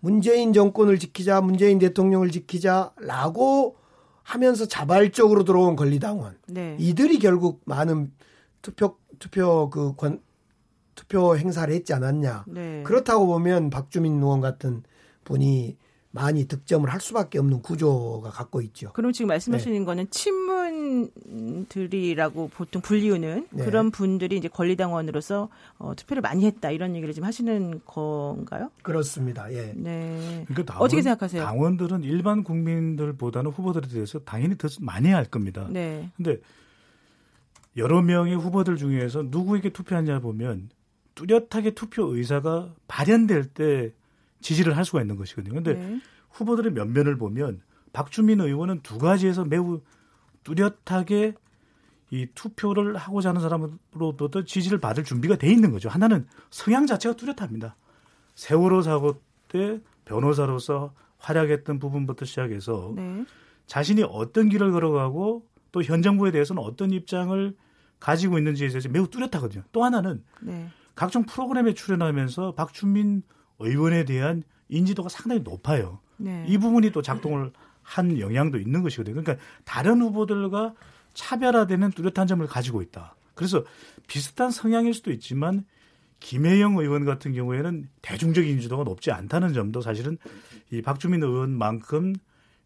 문재인 0.00 0.52
정권을 0.52 0.98
지키자, 0.98 1.40
문재인 1.40 1.78
대통령을 1.78 2.30
지키자라고 2.30 3.76
하면서 4.22 4.66
자발적으로 4.66 5.44
들어온 5.44 5.76
권리당원. 5.76 6.36
네. 6.48 6.76
이들이 6.78 7.18
결국 7.18 7.62
많은 7.64 8.12
투표 8.60 8.96
투표 9.18 9.70
그 9.70 9.94
권, 9.94 10.20
투표 10.94 11.36
행사를 11.36 11.72
했지 11.72 11.94
않았냐. 11.94 12.44
네. 12.48 12.82
그렇다고 12.82 13.26
보면 13.26 13.70
박주민 13.70 14.20
의원 14.20 14.40
같은 14.40 14.82
분이 15.24 15.76
많이 16.16 16.48
득점을 16.48 16.88
할 16.90 17.00
수밖에 17.00 17.38
없는 17.38 17.60
구조가 17.62 18.30
갖고 18.30 18.62
있죠. 18.62 18.90
그럼 18.94 19.12
지금 19.12 19.28
말씀하시는 19.28 19.78
네. 19.78 19.84
거는 19.84 20.10
친문들이라고 21.70 22.48
보통 22.48 22.80
불리우는 22.80 23.48
네. 23.50 23.64
그런 23.64 23.90
분들이 23.90 24.38
이제 24.38 24.48
권리당원으로서 24.48 25.50
어, 25.78 25.94
투표를 25.94 26.22
많이 26.22 26.46
했다 26.46 26.70
이런 26.70 26.96
얘기를 26.96 27.12
지금 27.12 27.26
하시는 27.26 27.82
건가요? 27.84 28.70
그렇습니다. 28.82 29.52
예. 29.52 29.74
네. 29.76 30.44
그러니까 30.48 30.72
당원, 30.72 30.86
어떻게 30.86 31.02
생각하세요? 31.02 31.42
당원들은 31.42 32.02
일반 32.02 32.42
국민들보다는 32.42 33.50
후보들에 33.50 33.86
대해서 33.88 34.18
당연히 34.20 34.56
더 34.56 34.68
많이 34.80 35.10
할 35.10 35.26
겁니다. 35.26 35.68
네. 35.70 36.10
근데 36.16 36.38
여러 37.76 38.00
명의 38.00 38.34
후보들 38.34 38.76
중에서 38.76 39.24
누구에게 39.26 39.70
투표하냐 39.70 40.20
보면 40.20 40.70
뚜렷하게 41.14 41.72
투표 41.72 42.14
의사가 42.14 42.74
발현될 42.88 43.46
때 43.46 43.92
지지를 44.40 44.76
할 44.76 44.84
수가 44.84 45.00
있는 45.00 45.16
것이거든요. 45.16 45.54
근데 45.54 45.74
네. 45.74 46.00
후보들의 46.30 46.72
면면을 46.72 47.16
보면 47.16 47.60
박주민 47.92 48.40
의원은 48.40 48.80
두 48.82 48.98
가지에서 48.98 49.44
매우 49.44 49.80
뚜렷하게 50.44 51.34
이 52.10 52.26
투표를 52.34 52.96
하고자 52.96 53.30
하는 53.30 53.40
사람으로부터 53.40 54.44
지지를 54.44 54.78
받을 54.78 55.02
준비가 55.02 55.36
돼 55.36 55.50
있는 55.50 55.72
거죠. 55.72 55.88
하나는 55.88 56.26
성향 56.50 56.86
자체가 56.86 57.16
뚜렷합니다. 57.16 57.74
세월호 58.36 58.82
사고 58.82 59.20
때 59.48 59.80
변호사로서 60.04 60.94
활약했던 61.18 61.78
부분부터 61.78 62.24
시작해서 62.24 62.92
네. 62.94 63.24
자신이 63.66 64.04
어떤 64.08 64.48
길을 64.48 64.70
걸어가고 64.72 65.46
또 65.72 65.82
현 65.82 66.00
정부에 66.00 66.30
대해서는 66.30 66.62
어떤 66.62 66.90
입장을 66.90 67.54
가지고 67.98 68.38
있는지에 68.38 68.68
대해서 68.68 68.88
매우 68.88 69.08
뚜렷하거든요. 69.08 69.62
또 69.72 69.84
하나는 69.84 70.22
네. 70.40 70.68
각종 70.94 71.24
프로그램에 71.24 71.74
출연하면서 71.74 72.54
박준민 72.54 73.22
의원에 73.58 74.04
대한 74.04 74.42
인지도가 74.68 75.08
상당히 75.08 75.42
높아요. 75.42 76.00
네. 76.16 76.44
이 76.48 76.58
부분이 76.58 76.90
또 76.90 77.02
작동을 77.02 77.52
한 77.82 78.18
영향도 78.18 78.58
있는 78.58 78.82
것이거든요. 78.82 79.22
그러니까 79.22 79.44
다른 79.64 80.00
후보들과 80.00 80.74
차별화되는 81.14 81.92
뚜렷한 81.92 82.26
점을 82.26 82.44
가지고 82.46 82.82
있다. 82.82 83.14
그래서 83.34 83.64
비슷한 84.06 84.50
성향일 84.50 84.94
수도 84.94 85.12
있지만 85.12 85.64
김혜영 86.20 86.78
의원 86.78 87.04
같은 87.04 87.32
경우에는 87.32 87.88
대중적인 88.02 88.50
인지도가 88.50 88.84
높지 88.84 89.10
않다는 89.12 89.52
점도 89.52 89.80
사실은 89.80 90.18
이 90.70 90.82
박주민 90.82 91.22
의원만큼 91.22 92.14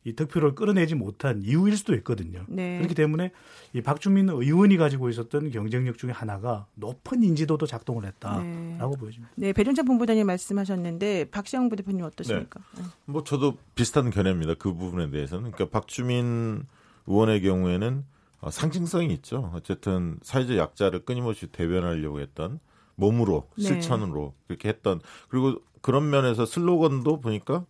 이 0.05 0.15
득표를 0.15 0.55
끌어내지 0.55 0.95
못한 0.95 1.43
이유일 1.43 1.77
수도 1.77 1.95
있거든요. 1.97 2.45
네. 2.49 2.79
그렇기 2.79 2.95
때문에 2.95 3.33
이 3.75 3.83
박주민 3.83 4.31
의원이 4.31 4.79
가지고 4.79 5.11
있었던 5.11 5.51
경쟁력 5.51 5.99
중에 5.99 6.11
하나가 6.11 6.67
높은 6.75 7.23
인지도도 7.23 7.67
작동을 7.67 8.07
했다라고 8.07 8.43
네. 8.43 8.79
보여집니다. 8.99 9.33
네, 9.37 9.53
배종찬 9.53 9.85
본부장님 9.85 10.27
말씀하셨는데 10.27 11.27
박시영 11.31 11.69
부대표님 11.69 12.05
어떠십니까? 12.05 12.61
네. 12.77 12.83
뭐 13.05 13.25
저도 13.25 13.59
비슷한 13.75 14.11
견해입니다. 14.11 14.55
그 14.55 14.73
부분에 14.73 15.11
대해서는. 15.11 15.51
그러니까 15.51 15.79
박주민 15.79 16.65
의원의 17.07 17.43
경우에는 17.43 18.05
어, 18.41 18.51
상징성이 18.51 19.13
있죠. 19.15 19.51
어쨌든 19.55 20.19
사회적 20.23 20.57
약자를 20.57 21.05
끊임없이 21.05 21.47
대변하려고 21.49 22.21
했던 22.21 22.59
몸으로 22.95 23.49
네. 23.57 23.65
실천으로 23.65 24.35
그렇게 24.47 24.71
했던 24.71 25.01
그리고 25.29 25.61
그런 25.83 26.09
면에서 26.11 26.47
슬로건도 26.47 27.21
보니까 27.21 27.67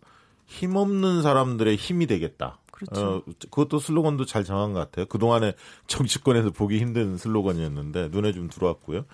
힘없는 0.51 1.21
사람들의 1.21 1.77
힘이 1.77 2.07
되겠다. 2.07 2.59
그렇죠. 2.71 3.01
어, 3.01 3.21
그것도 3.39 3.79
슬로건도 3.79 4.25
잘 4.25 4.43
정한 4.43 4.73
것 4.73 4.79
같아요. 4.79 5.05
그동안에 5.05 5.53
정치권에서 5.87 6.51
보기 6.51 6.79
힘든 6.79 7.17
슬로건이었는데 7.17 8.09
눈에 8.11 8.33
좀 8.33 8.49
들어왔고요. 8.49 9.05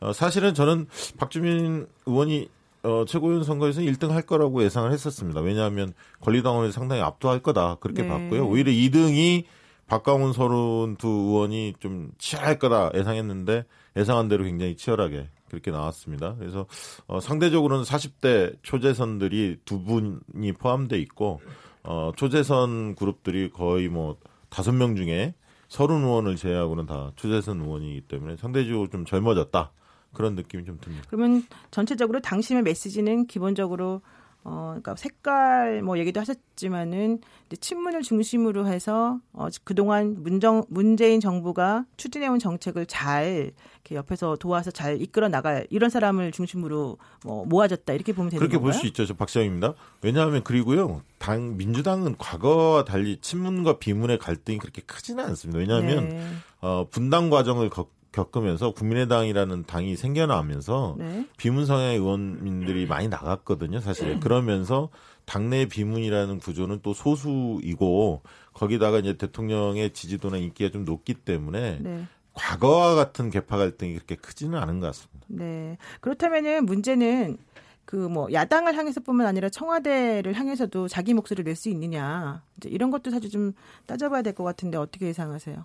어, 0.00 0.12
사실은 0.12 0.54
저는 0.54 0.86
박주민 1.18 1.86
의원이 2.06 2.48
어, 2.82 3.04
최고위원 3.06 3.44
선거에서 3.44 3.80
1등 3.80 4.10
할 4.10 4.22
거라고 4.22 4.62
예상을 4.62 4.90
했었습니다. 4.90 5.40
왜냐하면 5.40 5.92
권리당원이 6.20 6.72
상당히 6.72 7.02
압도할 7.02 7.40
거다. 7.40 7.76
그렇게 7.80 8.02
네. 8.02 8.08
봤고요. 8.08 8.46
오히려 8.46 8.70
2등이 8.70 9.44
박강훈 9.88 10.32
서른 10.32 10.96
두 10.96 11.08
의원이 11.08 11.74
좀 11.80 12.10
치열할 12.18 12.58
거다 12.58 12.90
예상했는데 12.94 13.64
예상한 13.96 14.28
대로 14.28 14.44
굉장히 14.44 14.76
치열하게 14.76 15.28
그렇게 15.48 15.70
나왔습니다. 15.70 16.34
그래서 16.38 16.66
어, 17.06 17.20
상대적으로는 17.20 17.84
40대 17.84 18.56
초재선들이 18.62 19.58
두 19.64 19.82
분이 19.82 20.52
포함돼 20.58 20.98
있고 20.98 21.40
어, 21.82 22.12
초재선 22.16 22.94
그룹들이 22.94 23.50
거의 23.50 23.88
뭐 23.88 24.16
다섯 24.48 24.72
명 24.72 24.96
중에 24.96 25.34
서른 25.68 26.02
의원을 26.02 26.36
제외하고는 26.36 26.86
다 26.86 27.12
초재선 27.16 27.60
의원이기 27.60 28.02
때문에 28.02 28.36
상대적으로 28.36 28.88
좀 28.88 29.04
젊어졌다 29.04 29.72
그런 30.12 30.34
느낌이 30.34 30.64
좀 30.64 30.78
듭니다. 30.80 31.04
그러면 31.08 31.44
전체적으로 31.70 32.20
당심의 32.20 32.62
메시지는 32.62 33.26
기본적으로 33.26 34.00
어, 34.48 34.66
그러니까 34.68 34.94
색깔 34.94 35.82
뭐 35.82 35.98
얘기도 35.98 36.20
하셨지만은 36.20 37.18
이제 37.46 37.56
친문을 37.56 38.02
중심으로 38.02 38.68
해서 38.68 39.18
어, 39.32 39.48
그동안 39.64 40.22
문정 40.22 40.66
문재인 40.68 41.18
정부가 41.18 41.84
추진해온 41.96 42.38
정책을 42.38 42.86
잘 42.86 43.50
이렇게 43.74 43.96
옆에서 43.96 44.36
도와서 44.36 44.70
잘 44.70 45.02
이끌어 45.02 45.28
나갈 45.28 45.66
이런 45.70 45.90
사람을 45.90 46.30
중심으로 46.30 46.96
뭐 47.24 47.44
모아졌다 47.44 47.92
이렇게 47.92 48.12
보면 48.12 48.30
되는 48.30 48.38
그렇게 48.38 48.56
볼? 48.62 48.72
수 48.72 48.86
있죠. 48.86 49.04
저 49.04 49.14
박시영입니다. 49.14 49.74
왜냐하면 50.02 50.44
그리고요. 50.44 51.02
당 51.18 51.56
민주당은 51.56 52.16
과거와 52.16 52.84
달리 52.84 53.18
친문과 53.20 53.78
비문의 53.80 54.18
갈등이 54.18 54.58
그렇게 54.58 54.80
크지는 54.82 55.24
않습니다. 55.24 55.58
왜냐하면 55.58 56.08
네. 56.08 56.24
어, 56.60 56.86
분당 56.88 57.30
과정을 57.30 57.68
겪, 57.70 57.90
겪으면서 58.16 58.70
국민의당이라는 58.72 59.64
당이 59.66 59.96
생겨나면서 59.96 60.96
네. 60.98 61.28
비문 61.36 61.66
성향의 61.66 61.98
의원민들이 61.98 62.86
많이 62.86 63.08
나갔거든요, 63.08 63.80
사실. 63.80 64.18
그러면서 64.20 64.88
당내 65.26 65.66
비문이라는 65.66 66.38
구조는 66.38 66.80
또 66.82 66.94
소수이고 66.94 68.22
거기다가 68.54 68.98
이제 69.00 69.16
대통령의 69.18 69.92
지지도나 69.92 70.38
인기가 70.38 70.70
좀 70.70 70.84
높기 70.84 71.14
때문에 71.14 71.78
네. 71.80 72.04
과거와 72.32 72.94
같은 72.94 73.30
개파 73.30 73.56
갈등이 73.56 73.94
그렇게 73.94 74.14
크지는 74.16 74.58
않은 74.58 74.80
것 74.80 74.86
같습니다. 74.86 75.26
네. 75.28 75.76
그렇다면은 76.00 76.64
문제는 76.66 77.38
그 77.84 78.08
뭐 78.08 78.26
야당을 78.32 78.74
향해서뿐만 78.76 79.26
아니라 79.28 79.48
청와대를 79.48 80.34
향해서도 80.34 80.88
자기 80.88 81.14
목소리를 81.14 81.44
낼 81.44 81.54
수 81.54 81.68
있느냐 81.68 82.42
이제 82.56 82.68
이런 82.68 82.90
것도 82.90 83.10
사실 83.12 83.30
좀 83.30 83.52
따져봐야 83.86 84.22
될 84.22 84.34
것 84.34 84.42
같은데 84.42 84.76
어떻게 84.76 85.06
예상하세요? 85.06 85.64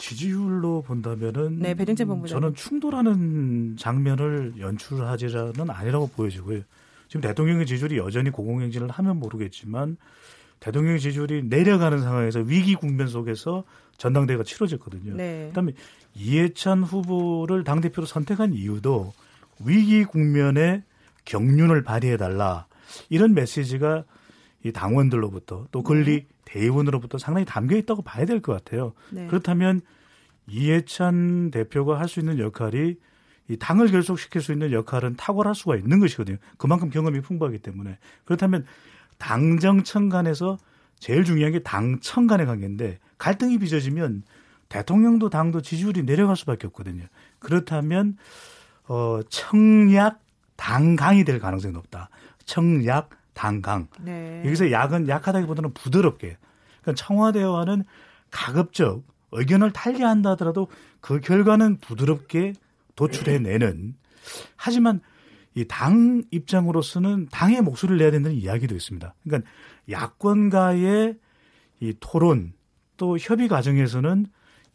지지율로 0.00 0.82
본다면은 0.82 1.58
네, 1.58 1.74
배정재 1.74 2.06
본부장님. 2.06 2.40
저는 2.40 2.54
충돌하는 2.56 3.76
장면을 3.76 4.54
연출하지는 4.58 5.68
아니라고 5.68 6.08
보여지고요. 6.08 6.62
지금 7.06 7.20
대통령의 7.20 7.66
지지율이 7.66 7.98
여전히 7.98 8.30
고공행진을 8.30 8.88
하면 8.88 9.18
모르겠지만 9.18 9.98
대통령의 10.60 11.00
지지율이 11.00 11.44
내려가는 11.44 12.00
상황에서 12.00 12.40
위기 12.40 12.74
국면 12.74 13.08
속에서 13.08 13.64
전당대회가 13.98 14.42
치러졌거든요. 14.42 15.14
네. 15.14 15.48
그다음에 15.48 15.72
이해찬 16.14 16.82
후보를 16.82 17.64
당 17.64 17.80
대표로 17.80 18.06
선택한 18.06 18.54
이유도 18.54 19.12
위기 19.64 20.04
국면에 20.04 20.82
경륜을 21.26 21.82
발휘해 21.82 22.16
달라 22.16 22.66
이런 23.10 23.34
메시지가 23.34 24.04
이 24.64 24.72
당원들로부터 24.72 25.66
또 25.70 25.82
권리 25.82 26.26
대의원으로부터 26.44 27.18
상당히 27.18 27.44
담겨 27.46 27.76
있다고 27.76 28.02
봐야 28.02 28.24
될 28.26 28.40
것 28.40 28.52
같아요. 28.52 28.92
네. 29.10 29.26
그렇다면 29.26 29.80
이해찬 30.46 31.50
대표가 31.50 31.98
할 31.98 32.08
수 32.08 32.20
있는 32.20 32.38
역할이 32.38 32.96
이 33.48 33.56
당을 33.56 33.88
결속시킬 33.90 34.40
수 34.42 34.52
있는 34.52 34.72
역할은 34.72 35.16
탁월할 35.16 35.54
수가 35.54 35.76
있는 35.76 35.98
것이거든요. 36.00 36.38
그만큼 36.56 36.90
경험이 36.90 37.20
풍부하기 37.20 37.58
때문에 37.58 37.98
그렇다면 38.24 38.64
당정청 39.18 40.08
간에서 40.08 40.58
제일 40.98 41.24
중요한 41.24 41.52
게 41.52 41.58
당청 41.60 42.26
간의 42.26 42.46
관계인데 42.46 42.98
갈등이 43.18 43.58
빚어지면 43.58 44.22
대통령도 44.68 45.30
당도 45.30 45.62
지지율이 45.62 46.04
내려갈 46.04 46.36
수밖에 46.36 46.66
없거든요. 46.68 47.04
그렇다면 47.38 48.16
어 48.88 49.20
청약 49.28 50.20
당강이 50.56 51.24
될 51.24 51.38
가능성이 51.38 51.72
높다. 51.72 52.10
청약 52.44 53.10
당강. 53.40 53.88
네. 54.00 54.42
여기서 54.44 54.70
약은 54.70 55.08
약하다기보다는 55.08 55.72
부드럽게. 55.72 56.36
그러니까 56.82 57.04
청와대와는 57.06 57.84
가급적 58.30 59.02
의견을 59.32 59.72
달리한다 59.72 60.32
하더라도 60.32 60.68
그 61.00 61.20
결과는 61.20 61.78
부드럽게 61.78 62.52
도출해내는. 62.96 63.94
하지만 64.56 65.00
이 65.54 65.64
당 65.64 66.22
입장으로서는 66.30 67.28
당의 67.32 67.62
목소리를 67.62 67.96
내야 67.98 68.10
된다는 68.10 68.36
이야기도 68.36 68.74
있습니다. 68.76 69.14
그러니까 69.24 69.50
야권과의 69.90 71.16
이 71.80 71.94
토론 71.98 72.52
또 72.98 73.16
협의 73.18 73.48
과정에서는 73.48 74.26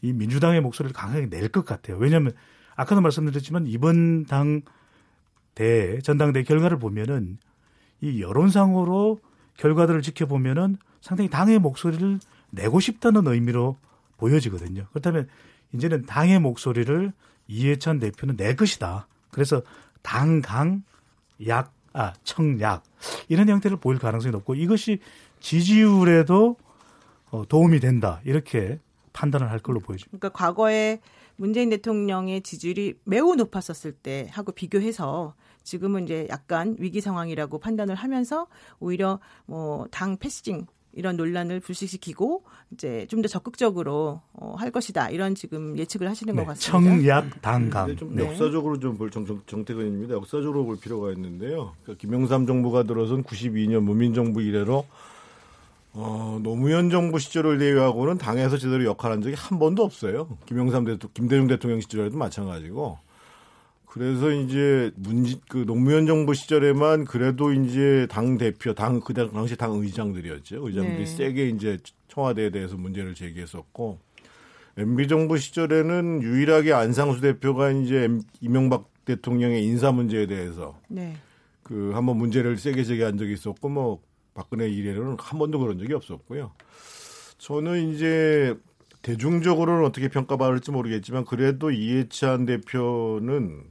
이 0.02 0.12
민주당의 0.14 0.62
목소리를 0.62 0.92
강하게 0.94 1.28
낼 1.28 1.50
것 1.50 1.66
같아요. 1.66 1.98
왜냐하면 1.98 2.34
아까도 2.76 3.00
말씀드렸지만 3.02 3.68
이번 3.68 4.26
당 4.26 4.62
대 5.56 6.02
전당대 6.02 6.44
결과를 6.44 6.78
보면은 6.78 7.38
이 8.02 8.22
여론상으로 8.22 9.20
결과들을 9.58 10.02
지켜보면은 10.02 10.78
상당히 11.02 11.30
당의 11.30 11.60
목소리를 11.60 12.20
내고 12.50 12.80
싶다는 12.80 13.28
의미로 13.28 13.78
보여지거든요. 14.18 14.88
그렇다면 14.90 15.28
이제는 15.74 16.06
당의 16.06 16.40
목소리를 16.40 17.12
이해찬 17.48 18.00
대표는 18.00 18.38
낼 18.38 18.56
것이다. 18.56 19.08
그래서 19.32 19.62
당강 20.02 20.84
약, 21.48 21.74
아, 21.94 22.14
청약 22.24 22.84
이런 23.28 23.50
형태를 23.50 23.78
보일 23.78 24.00
가능성이 24.00 24.32
높고 24.32 24.56
이것이 24.56 25.00
지지율에도 25.40 26.58
어, 27.32 27.46
도움이 27.48 27.80
된다. 27.80 28.22
이렇게 28.24 28.80
판단을 29.14 29.50
할 29.50 29.60
걸로 29.60 29.80
보여집니다. 29.80 30.18
그러니까 30.18 30.30
과거에 30.30 31.00
문재인 31.38 31.70
대통령의 31.70 32.42
지지율이 32.42 32.96
매우 33.04 33.36
높았었을 33.36 33.92
때 33.94 34.28
하고 34.32 34.52
비교해서 34.52 35.36
지금은 35.64 36.04
이제 36.04 36.28
약간 36.30 36.76
위기 36.80 37.02
상황이라고 37.02 37.60
판단을 37.60 37.96
하면서 37.96 38.48
오히려 38.80 39.20
뭐 39.46 39.88
당 39.92 40.18
패싱 40.18 40.66
이런 40.94 41.18
논란을 41.18 41.60
불식시키고 41.60 42.44
이제 42.72 43.06
좀 43.10 43.22
더 43.22 43.28
적극적으로 43.28 44.22
어, 44.34 44.56
할 44.58 44.72
것이다 44.72 45.10
이런 45.10 45.36
지금 45.36 45.78
예측을 45.78 46.08
하시는 46.10 46.34
것 46.36 46.46
같습니다. 46.46 46.80
네, 46.80 47.02
청약 47.02 47.42
당강. 47.42 47.88
근데 47.88 48.00
좀 48.00 48.16
네. 48.16 48.26
역사적으로 48.26 48.80
좀 48.80 48.98
볼 48.98 49.10
정태근 49.12 49.88
입니다. 49.88 50.14
역사적으로 50.16 50.64
볼 50.66 50.80
필요가 50.80 51.12
있는데요. 51.12 51.74
그러니까 51.84 52.00
김영삼 52.00 52.46
정부가 52.46 52.84
들어선 52.84 53.24
92년 53.24 53.82
문민정부 53.82 54.42
이래로 54.42 54.86
어, 55.98 56.40
노무현 56.44 56.90
정부 56.90 57.20
시절을 57.20 57.58
대비하고는 57.58 58.18
당에서 58.18 58.58
제대로 58.58 58.84
역할한 58.84 59.22
적이 59.22 59.36
한 59.38 59.60
번도 59.60 59.82
없어요. 59.82 60.38
김영삼 60.46 60.84
대통령, 60.84 61.14
김대중 61.14 61.48
대통령 61.48 61.80
시절에도 61.80 62.18
마찬가지고. 62.18 63.00
그래서 63.86 64.30
이제 64.30 64.92
문지, 64.98 65.40
그 65.48 65.66
노무현 65.66 66.06
정부 66.06 66.34
시절에만 66.34 67.06
그래도 67.06 67.54
이제 67.54 68.08
당 68.12 68.38
대표, 68.38 68.74
당, 68.74 69.00
그 69.00 69.14
당시 69.14 69.56
당 69.56 69.72
의장들이었죠. 69.72 70.68
의장들이 70.68 70.98
네. 70.98 71.06
세게 71.06 71.48
이제 71.48 71.78
청와대에 72.10 72.50
대해서 72.50 72.76
문제를 72.76 73.16
제기했었고. 73.16 73.98
MB 74.78 75.08
정부 75.08 75.38
시절에는 75.38 76.22
유일하게 76.22 76.74
안상수 76.74 77.22
대표가 77.22 77.72
이제 77.72 78.10
이명박 78.42 78.90
대통령의 79.06 79.64
인사 79.64 79.94
문제에 79.94 80.26
대해서 80.26 80.78
네. 80.90 81.16
그 81.64 81.92
한번 81.94 82.18
문제를 82.18 82.58
세게 82.58 82.84
제기한 82.84 83.18
적이 83.18 83.32
있었고 83.34 83.70
뭐 83.70 84.02
박근혜 84.36 84.70
이래로는 84.70 85.16
한 85.20 85.40
번도 85.40 85.58
그런 85.60 85.80
적이 85.80 85.94
없었고요. 85.94 86.52
저는 87.40 87.94
이제 87.94 88.56
대중적으로는 89.02 89.86
어떻게 89.86 90.10
평가받을지 90.10 90.72
모르겠지만 90.72 91.26
그래도 91.26 91.72
이해찬 91.72 92.46
대표는 92.46 93.64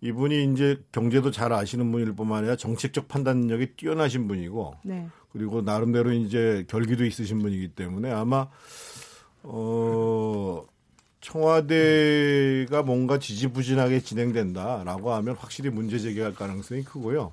이분이 0.00 0.52
이제 0.52 0.80
경제도 0.92 1.30
잘 1.30 1.52
아시는 1.52 1.90
분일 1.90 2.12
뿐만 2.12 2.38
아니라 2.38 2.56
정책적 2.56 3.08
판단력이 3.08 3.74
뛰어나신 3.76 4.28
분이고 4.28 4.76
네. 4.84 5.08
그리고 5.32 5.60
나름대로 5.60 6.12
이제 6.12 6.64
결기도 6.68 7.04
있으신 7.04 7.40
분이기 7.40 7.68
때문에 7.68 8.10
아마 8.12 8.48
어 9.42 10.64
청와대가 11.20 12.82
뭔가 12.82 13.18
지지부진하게 13.18 14.00
진행된다라고 14.00 15.12
하면 15.14 15.34
확실히 15.34 15.70
문제 15.70 15.98
제기할 15.98 16.34
가능성이 16.34 16.84
크고요. 16.84 17.32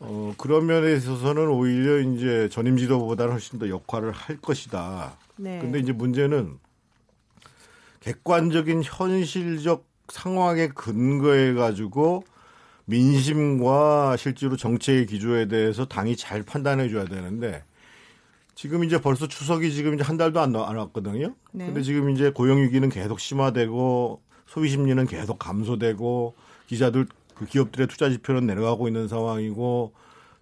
어, 0.00 0.34
그런 0.38 0.66
면에 0.66 0.94
있어서는 0.94 1.48
오히려 1.48 1.98
이제 2.00 2.48
전임 2.50 2.76
지도보다는 2.76 3.32
훨씬 3.32 3.58
더 3.58 3.68
역할을 3.68 4.12
할 4.12 4.36
것이다. 4.36 5.16
네. 5.36 5.58
근데 5.60 5.78
이제 5.78 5.92
문제는 5.92 6.58
객관적인 8.00 8.82
현실적 8.84 9.86
상황에 10.08 10.68
근거해 10.68 11.52
가지고 11.52 12.24
민심과 12.86 14.16
실제로 14.16 14.56
정책의 14.56 15.06
기조에 15.06 15.46
대해서 15.46 15.84
당이 15.84 16.16
잘 16.16 16.42
판단해 16.42 16.88
줘야 16.88 17.04
되는데 17.04 17.62
지금 18.54 18.82
이제 18.82 19.00
벌써 19.00 19.28
추석이 19.28 19.72
지금 19.72 19.94
이제 19.94 20.02
한 20.02 20.16
달도 20.16 20.40
안, 20.40 20.56
안 20.56 20.76
왔거든요. 20.76 21.34
네. 21.52 21.66
근데 21.66 21.82
지금 21.82 22.10
이제 22.10 22.30
고용 22.30 22.62
위기는 22.62 22.88
계속 22.88 23.20
심화되고 23.20 24.22
소비 24.46 24.68
심리는 24.70 25.06
계속 25.06 25.38
감소되고 25.38 26.34
기자들 26.66 27.06
그 27.38 27.46
기업들의 27.46 27.86
투자 27.86 28.10
지표는 28.10 28.46
내려가고 28.46 28.88
있는 28.88 29.08
상황이고 29.08 29.92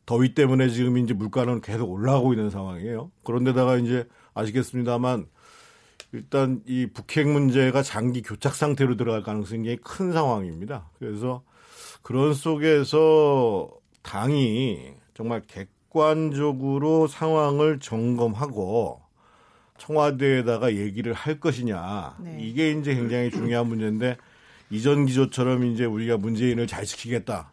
더위 0.06 0.34
때문에 0.34 0.68
지금 0.68 0.98
이제 0.98 1.12
물가는 1.14 1.60
계속 1.60 1.90
올라가고 1.90 2.32
있는 2.32 2.50
상황이에요. 2.50 3.10
그런데다가 3.24 3.76
이제 3.76 4.06
아시겠습니다만 4.34 5.26
일단 6.12 6.62
이 6.66 6.86
북핵 6.86 7.28
문제가 7.28 7.82
장기 7.82 8.22
교착 8.22 8.54
상태로 8.54 8.96
들어갈 8.96 9.22
가능성이 9.22 9.62
굉장히 9.62 9.76
큰 9.82 10.12
상황입니다. 10.12 10.88
그래서 10.98 11.42
그런 12.02 12.32
속에서 12.32 13.68
당이 14.02 14.94
정말 15.14 15.42
객관적으로 15.46 17.08
상황을 17.08 17.80
점검하고 17.80 19.02
청와대에다가 19.78 20.74
얘기를 20.74 21.12
할 21.12 21.40
것이냐 21.40 22.16
네. 22.20 22.38
이게 22.40 22.70
이제 22.70 22.94
굉장히 22.94 23.30
중요한 23.30 23.66
문제인데 23.66 24.16
이전 24.70 25.06
기조처럼 25.06 25.64
이제 25.64 25.84
우리가 25.84 26.16
문재인을 26.16 26.66
잘 26.66 26.84
지키겠다 26.84 27.52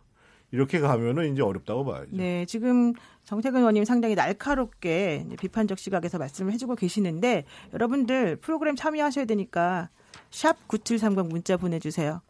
이렇게 0.52 0.80
가면은 0.80 1.34
이제 1.34 1.42
어렵다고 1.42 1.84
봐야죠. 1.84 2.10
네, 2.12 2.46
지금 2.46 2.94
정태근 3.24 3.60
의원님 3.60 3.86
상당히 3.86 4.14
날카롭게 4.14 5.26
비판적 5.40 5.80
시각에서 5.80 6.20
말씀을 6.20 6.54
해주고 6.54 6.76
계시는데 6.76 7.46
여러분들 7.74 8.36
프로그램 8.36 8.76
참여하셔야 8.76 9.26
되니까 9.26 9.90
샵 10.30 10.68
9730 10.68 11.28
문자 11.28 11.58
보내주세요. 11.58 12.22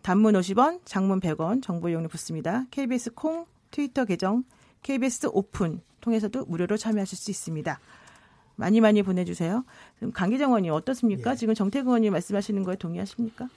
단문 0.00 0.34
50원, 0.34 0.80
장문 0.84 1.20
100원, 1.20 1.62
정보 1.62 1.88
이용료 1.88 2.08
붙습니다. 2.08 2.64
KBS 2.70 3.12
콩, 3.12 3.44
트위터 3.70 4.04
계정, 4.04 4.44
KBS 4.82 5.28
오픈 5.32 5.80
통해서도 6.00 6.46
무료로 6.46 6.76
참여하실 6.76 7.18
수 7.18 7.30
있습니다. 7.30 7.78
많이 8.62 8.80
많이 8.80 9.02
보내주세요. 9.02 9.64
그럼 9.98 10.12
강기정 10.12 10.50
의원님 10.50 10.72
어떻습니까? 10.72 11.34
지금 11.34 11.52
정태근 11.52 11.88
의원님 11.88 12.12
말씀하시는 12.12 12.62
거에 12.62 12.76
동의하십니까? 12.76 13.48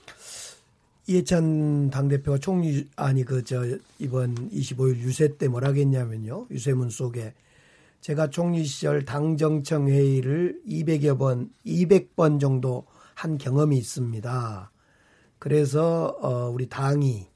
이해찬 1.06 1.90
당대표가 1.90 2.38
총리 2.38 2.88
아니 2.96 3.22
그 3.24 3.44
저 3.44 3.62
이번 4.00 4.34
25일 4.50 4.96
유세 4.96 5.36
때 5.38 5.46
뭐라 5.46 5.72
했냐면요. 5.72 6.46
유세문 6.50 6.90
속에 6.90 7.34
제가 8.00 8.30
총리 8.30 8.64
시절 8.64 9.04
당정청 9.04 9.86
회의를 9.88 10.60
200여 10.68 11.16
번, 11.18 11.50
200번 11.64 12.40
정도 12.40 12.84
한 13.14 13.38
경험이 13.38 13.78
있습니다. 13.78 14.70
그래서 15.38 16.16
어 16.20 16.50
우리 16.50 16.68
당이 16.68 17.28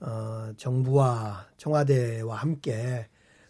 어 0.00 0.52
정부와 0.56 1.46
청와대와 1.56 2.36
함께 2.36 3.08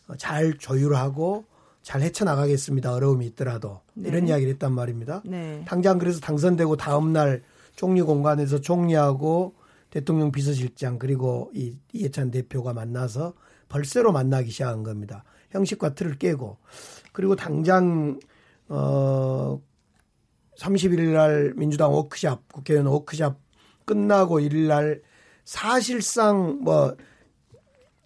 어, 0.08 0.16
잘 0.16 0.56
조율하고 0.56 1.44
잘 1.87 2.03
헤쳐나가겠습니다. 2.03 2.92
어려움이 2.92 3.27
있더라도 3.27 3.81
이런 3.94 4.25
네. 4.25 4.31
이야기를 4.31 4.55
했단 4.55 4.72
말입니다. 4.72 5.22
네. 5.25 5.64
당장 5.68 5.99
그래서 5.99 6.18
당선되고 6.18 6.77
다음 6.77 7.12
날 7.12 7.44
총리 7.77 8.03
공간에서 8.03 8.61
총리하고 8.61 9.55
대통령 9.90 10.33
비서실장 10.33 10.99
그리고 10.99 11.49
이 11.55 11.79
이해찬 11.92 12.33
대표가 12.33 12.72
만나서 12.72 13.35
벌새로 13.68 14.11
만나기 14.11 14.51
시작한 14.51 14.83
겁니다. 14.83 15.22
형식과 15.51 15.94
틀을 15.94 16.18
깨고 16.18 16.59
그리고 17.12 17.37
당장 17.37 18.18
어 18.68 19.61
31일 20.59 21.12
날 21.12 21.55
민주당 21.55 21.92
워크샵 21.92 22.53
국회의원 22.53 22.88
워크샵 22.88 23.38
끝나고 23.85 24.40
1일 24.40 24.66
날 24.66 25.03
사실상 25.44 26.59
뭐 26.64 26.96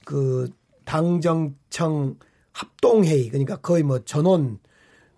그 0.04 0.48
당정청 0.84 2.16
합동회의 2.60 3.28
그러니까 3.28 3.56
거의 3.56 3.82
뭐 3.82 4.00
전원 4.04 4.58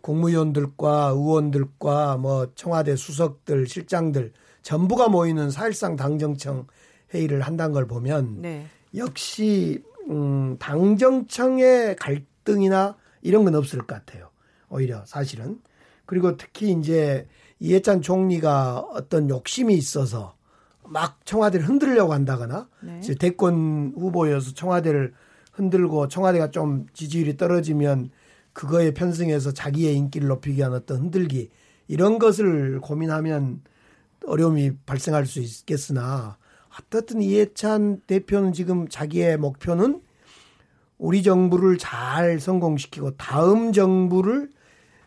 국무위원들과 0.00 1.12
의원들과 1.14 2.16
뭐 2.18 2.46
청와대 2.55 2.96
수석들 2.96 3.66
실장들 3.66 4.33
전부가 4.62 5.09
모이는 5.09 5.50
사실상 5.50 5.96
당정청 5.96 6.66
회의를 7.12 7.40
한다는 7.42 7.72
걸 7.72 7.87
보면 7.87 8.42
네. 8.42 8.66
역시 8.94 9.83
음 10.09 10.57
당정청의 10.59 11.96
갈등이나 11.96 12.96
이런 13.22 13.44
건 13.44 13.55
없을 13.55 13.81
것 13.81 13.87
같아요. 13.87 14.31
오히려 14.68 15.05
사실은 15.07 15.61
그리고 16.07 16.37
특히 16.37 16.72
이제 16.72 17.28
이해찬 17.59 18.02
총리가 18.02 18.78
어떤 18.92 19.28
욕심이 19.28 19.74
있어서 19.74 20.37
막 20.85 21.24
청와대를 21.24 21.68
흔들려고 21.68 22.12
한다거나 22.12 22.68
네. 22.81 23.00
대권 23.18 23.94
후보여서 23.96 24.55
청와대를 24.55 25.14
흔들고 25.52 26.08
청와대가 26.08 26.50
좀 26.50 26.86
지지율이 26.92 27.36
떨어지면 27.36 28.10
그거에 28.52 28.92
편승해서 28.92 29.52
자기의 29.52 29.96
인기를 29.96 30.28
높이기 30.28 30.58
위한 30.58 30.72
어떤 30.72 30.98
흔들기 30.98 31.50
이런 31.88 32.18
것을 32.18 32.80
고민하면 32.80 33.62
어려움이 34.26 34.72
발생할 34.86 35.26
수 35.26 35.40
있겠으나 35.40 36.36
어떻든 36.78 37.20
이해찬 37.22 38.02
대표는 38.06 38.52
지금 38.52 38.88
자기의 38.88 39.36
목표는 39.36 40.00
우리 40.98 41.22
정부를 41.22 41.78
잘 41.78 42.38
성공시키고 42.40 43.16
다음 43.16 43.72
정부를 43.72 44.50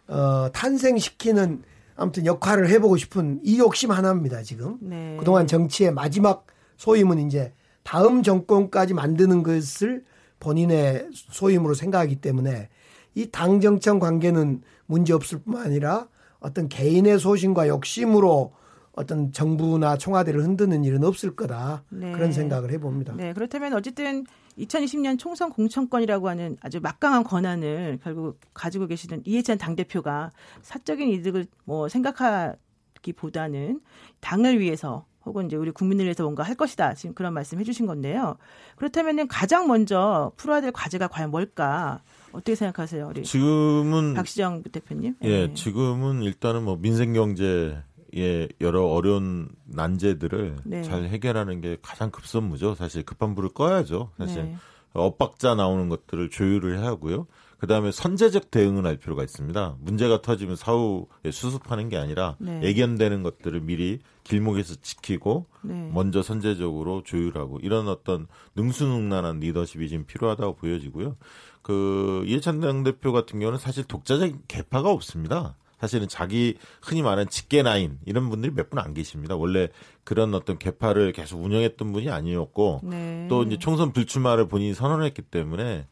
어, 0.07 0.51
탄생시키는 0.51 1.63
아무튼 1.95 2.25
역할을 2.25 2.69
해보고 2.69 2.97
싶은 2.97 3.39
이 3.43 3.57
욕심 3.57 3.91
하나입니다 3.91 4.43
지금. 4.43 4.77
네. 4.81 5.15
그동안 5.17 5.47
정치의 5.47 5.93
마지막 5.93 6.45
소임은 6.77 7.25
이제 7.25 7.53
다음 7.83 8.21
정권까지 8.21 8.93
만드는 8.93 9.43
것을 9.43 10.03
본인의 10.39 11.09
소임으로 11.11 11.73
생각하기 11.73 12.17
때문에 12.17 12.69
이 13.15 13.29
당정청 13.31 13.99
관계는 13.99 14.61
문제 14.85 15.13
없을 15.13 15.39
뿐만 15.39 15.65
아니라 15.65 16.07
어떤 16.39 16.67
개인의 16.67 17.19
소신과 17.19 17.67
욕심으로 17.67 18.53
어떤 18.95 19.31
정부나 19.31 19.97
청와대를 19.97 20.41
흔드는 20.43 20.83
일은 20.83 21.03
없을 21.03 21.35
거다 21.35 21.83
네. 21.89 22.11
그런 22.13 22.31
생각을 22.31 22.71
해봅니다. 22.71 23.13
네, 23.15 23.33
그렇다면 23.33 23.73
어쨌든 23.73 24.25
2020년 24.57 25.19
총선 25.19 25.49
공천권이라고 25.49 26.29
하는 26.29 26.55
아주 26.61 26.79
막강한 26.81 27.25
권한을 27.25 27.99
결국 28.03 28.39
가지고 28.53 28.87
계시는 28.87 29.23
이해찬 29.25 29.57
당 29.57 29.75
대표가 29.75 30.31
사적인 30.61 31.09
이득을 31.09 31.45
뭐 31.65 31.89
생각하기보다는 31.89 33.81
당을 34.21 34.59
위해서 34.61 35.05
혹은 35.25 35.47
이제 35.47 35.55
우리 35.55 35.71
국민을 35.71 36.05
위해서 36.05 36.23
뭔가 36.23 36.43
할 36.43 36.55
것이다. 36.55 36.93
지금 36.93 37.15
그런 37.15 37.33
말씀 37.33 37.59
해주신 37.59 37.85
건데요. 37.85 38.37
그렇다면은 38.75 39.27
가장 39.27 39.67
먼저 39.67 40.31
풀어야 40.37 40.61
될 40.61 40.71
과제가 40.71 41.07
과연 41.07 41.31
뭘까? 41.31 42.01
어떻게 42.31 42.55
생각하세요, 42.55 43.07
우리 43.07 43.23
지금은 43.23 44.13
박시정 44.13 44.63
대표님? 44.63 45.15
예, 45.23 45.47
네. 45.47 45.53
지금은 45.53 46.21
일단은 46.21 46.63
뭐 46.63 46.77
민생 46.77 47.13
경제의 47.13 48.49
여러 48.61 48.85
어려운 48.85 49.49
난제들을 49.65 50.57
네. 50.65 50.83
잘 50.83 51.05
해결하는 51.05 51.61
게 51.61 51.77
가장 51.81 52.11
급선무죠. 52.11 52.75
사실 52.75 53.03
급한 53.03 53.35
불을 53.35 53.49
꺼야죠. 53.49 54.11
사실 54.17 54.43
네. 54.43 54.55
엇박자 54.93 55.55
나오는 55.55 55.89
것들을 55.89 56.29
조율을 56.29 56.77
해야 56.77 56.87
하고요. 56.87 57.27
그다음에 57.57 57.91
선제적 57.91 58.51
대응을 58.51 58.85
할 58.85 58.97
필요가 58.97 59.23
있습니다. 59.23 59.77
문제가 59.79 60.21
터지면 60.21 60.55
사후에 60.55 61.31
수습하는 61.31 61.89
게 61.89 61.97
아니라 61.97 62.35
네. 62.39 62.61
예견되는 62.63 63.23
것들을 63.23 63.59
미리 63.61 63.99
길목에서 64.23 64.75
지키고 64.81 65.45
네. 65.61 65.89
먼저 65.93 66.21
선제적으로 66.21 67.03
조율하고 67.03 67.59
이런 67.61 67.87
어떤 67.87 68.27
능수능란한 68.55 69.39
리더십이 69.39 69.87
지금 69.89 70.05
필요하다고 70.05 70.55
보여지고요. 70.55 71.15
그 71.61 72.23
이해찬 72.27 72.59
당대표 72.59 73.11
같은 73.11 73.39
경우는 73.39 73.57
사실 73.57 73.83
독자적인 73.83 74.41
개파가 74.47 74.91
없습니다. 74.91 75.55
사실은 75.79 76.07
자기 76.07 76.57
흔히 76.81 77.01
말하는 77.01 77.29
직계 77.29 77.61
나인 77.61 77.99
이런 78.05 78.29
분들이 78.29 78.51
몇 78.53 78.69
분 78.69 78.79
안 78.79 78.93
계십니다. 78.93 79.35
원래 79.35 79.67
그런 80.03 80.33
어떤 80.33 80.57
개파를 80.57 81.11
계속 81.11 81.43
운영했던 81.43 81.91
분이 81.91 82.09
아니었고 82.09 82.81
네. 82.83 83.27
또 83.29 83.43
이제 83.43 83.57
총선 83.57 83.91
불출마를 83.91 84.47
본인이 84.47 84.73
선언했기 84.73 85.23
때문에 85.23 85.85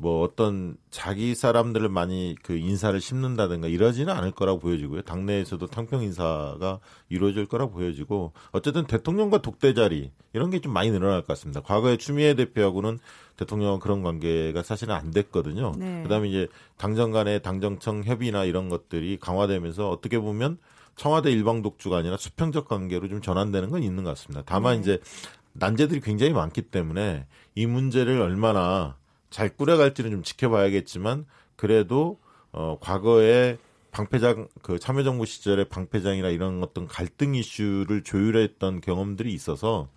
뭐 0.00 0.22
어떤 0.22 0.76
자기 0.90 1.34
사람들을 1.34 1.88
많이 1.88 2.36
그 2.44 2.56
인사를 2.56 2.98
심는다든가 3.00 3.66
이러지는 3.66 4.12
않을 4.14 4.30
거라고 4.30 4.60
보여지고요. 4.60 5.02
당내에서도 5.02 5.66
탕평 5.66 6.02
인사가 6.04 6.78
이루어질 7.08 7.46
거라고 7.46 7.72
보여지고 7.72 8.32
어쨌든 8.52 8.86
대통령과 8.86 9.42
독대 9.42 9.74
자리 9.74 10.12
이런 10.32 10.50
게 10.50 10.60
좀 10.60 10.72
많이 10.72 10.90
늘어날 10.90 11.22
것 11.22 11.28
같습니다. 11.28 11.60
과거에 11.60 11.96
추미애 11.96 12.34
대표하고는 12.34 13.00
대통령과 13.36 13.80
그런 13.80 14.02
관계가 14.02 14.62
사실은 14.62 14.94
안 14.94 15.10
됐거든요. 15.10 15.72
네. 15.76 16.02
그다음에 16.04 16.28
이제 16.28 16.46
당정 16.76 17.10
간의 17.10 17.42
당정청 17.42 18.04
협의나 18.04 18.44
이런 18.44 18.68
것들이 18.68 19.18
강화되면서 19.20 19.90
어떻게 19.90 20.20
보면 20.20 20.58
청와대 20.94 21.30
일방 21.32 21.62
독주가 21.62 21.96
아니라 21.98 22.16
수평적 22.16 22.68
관계로 22.68 23.08
좀 23.08 23.20
전환되는 23.20 23.70
건 23.70 23.82
있는 23.82 24.04
것 24.04 24.10
같습니다. 24.10 24.42
다만 24.46 24.76
네. 24.76 24.80
이제 24.80 25.00
난제들이 25.54 26.00
굉장히 26.00 26.32
많기 26.32 26.62
때문에 26.62 27.26
이 27.56 27.66
문제를 27.66 28.20
얼마나 28.20 28.96
잘 29.30 29.48
꾸려갈지는 29.48 30.10
좀 30.10 30.22
지켜봐야겠지만 30.22 31.26
그래도 31.56 32.18
어 32.52 32.78
과거에 32.80 33.58
방패장 33.90 34.48
그 34.62 34.78
참여정부 34.78 35.26
시절에 35.26 35.64
방패장이나 35.64 36.28
이런 36.28 36.62
어떤 36.62 36.86
갈등 36.86 37.34
이슈를 37.34 38.04
조율했던 38.04 38.80
경험들이 38.80 39.32
있어서 39.32 39.88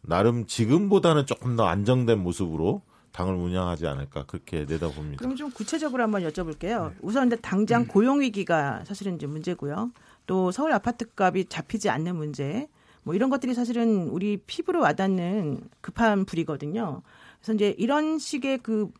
나름 0.00 0.46
지금보다는 0.46 1.26
조금 1.26 1.56
더 1.56 1.66
안정된 1.66 2.18
모습으로 2.18 2.82
당을 3.12 3.34
운영하지 3.34 3.86
않을까 3.86 4.24
그렇게 4.26 4.64
내다봅니다. 4.68 5.18
그럼 5.18 5.34
좀 5.34 5.50
구체적으로 5.50 6.02
한번 6.02 6.22
여쭤볼게요. 6.22 6.92
우선 7.00 7.28
근데 7.28 7.40
당장 7.40 7.86
고용 7.86 8.20
위기가 8.20 8.84
사실은 8.84 9.16
이제 9.16 9.26
문제고요. 9.26 9.90
또 10.26 10.52
서울 10.52 10.72
아파트 10.72 11.06
값이 11.16 11.46
잡히지 11.48 11.90
않는 11.90 12.16
문제. 12.16 12.68
뭐 13.02 13.14
이런 13.14 13.30
것들이 13.30 13.54
사실은 13.54 14.08
우리 14.08 14.36
피부로 14.46 14.80
와닿는 14.82 15.62
급한 15.80 16.26
불이거든요. 16.26 17.02
그래서 17.48 17.54
이제 17.54 17.74
이런 17.78 18.18
식의 18.18 18.58
그 18.58 18.90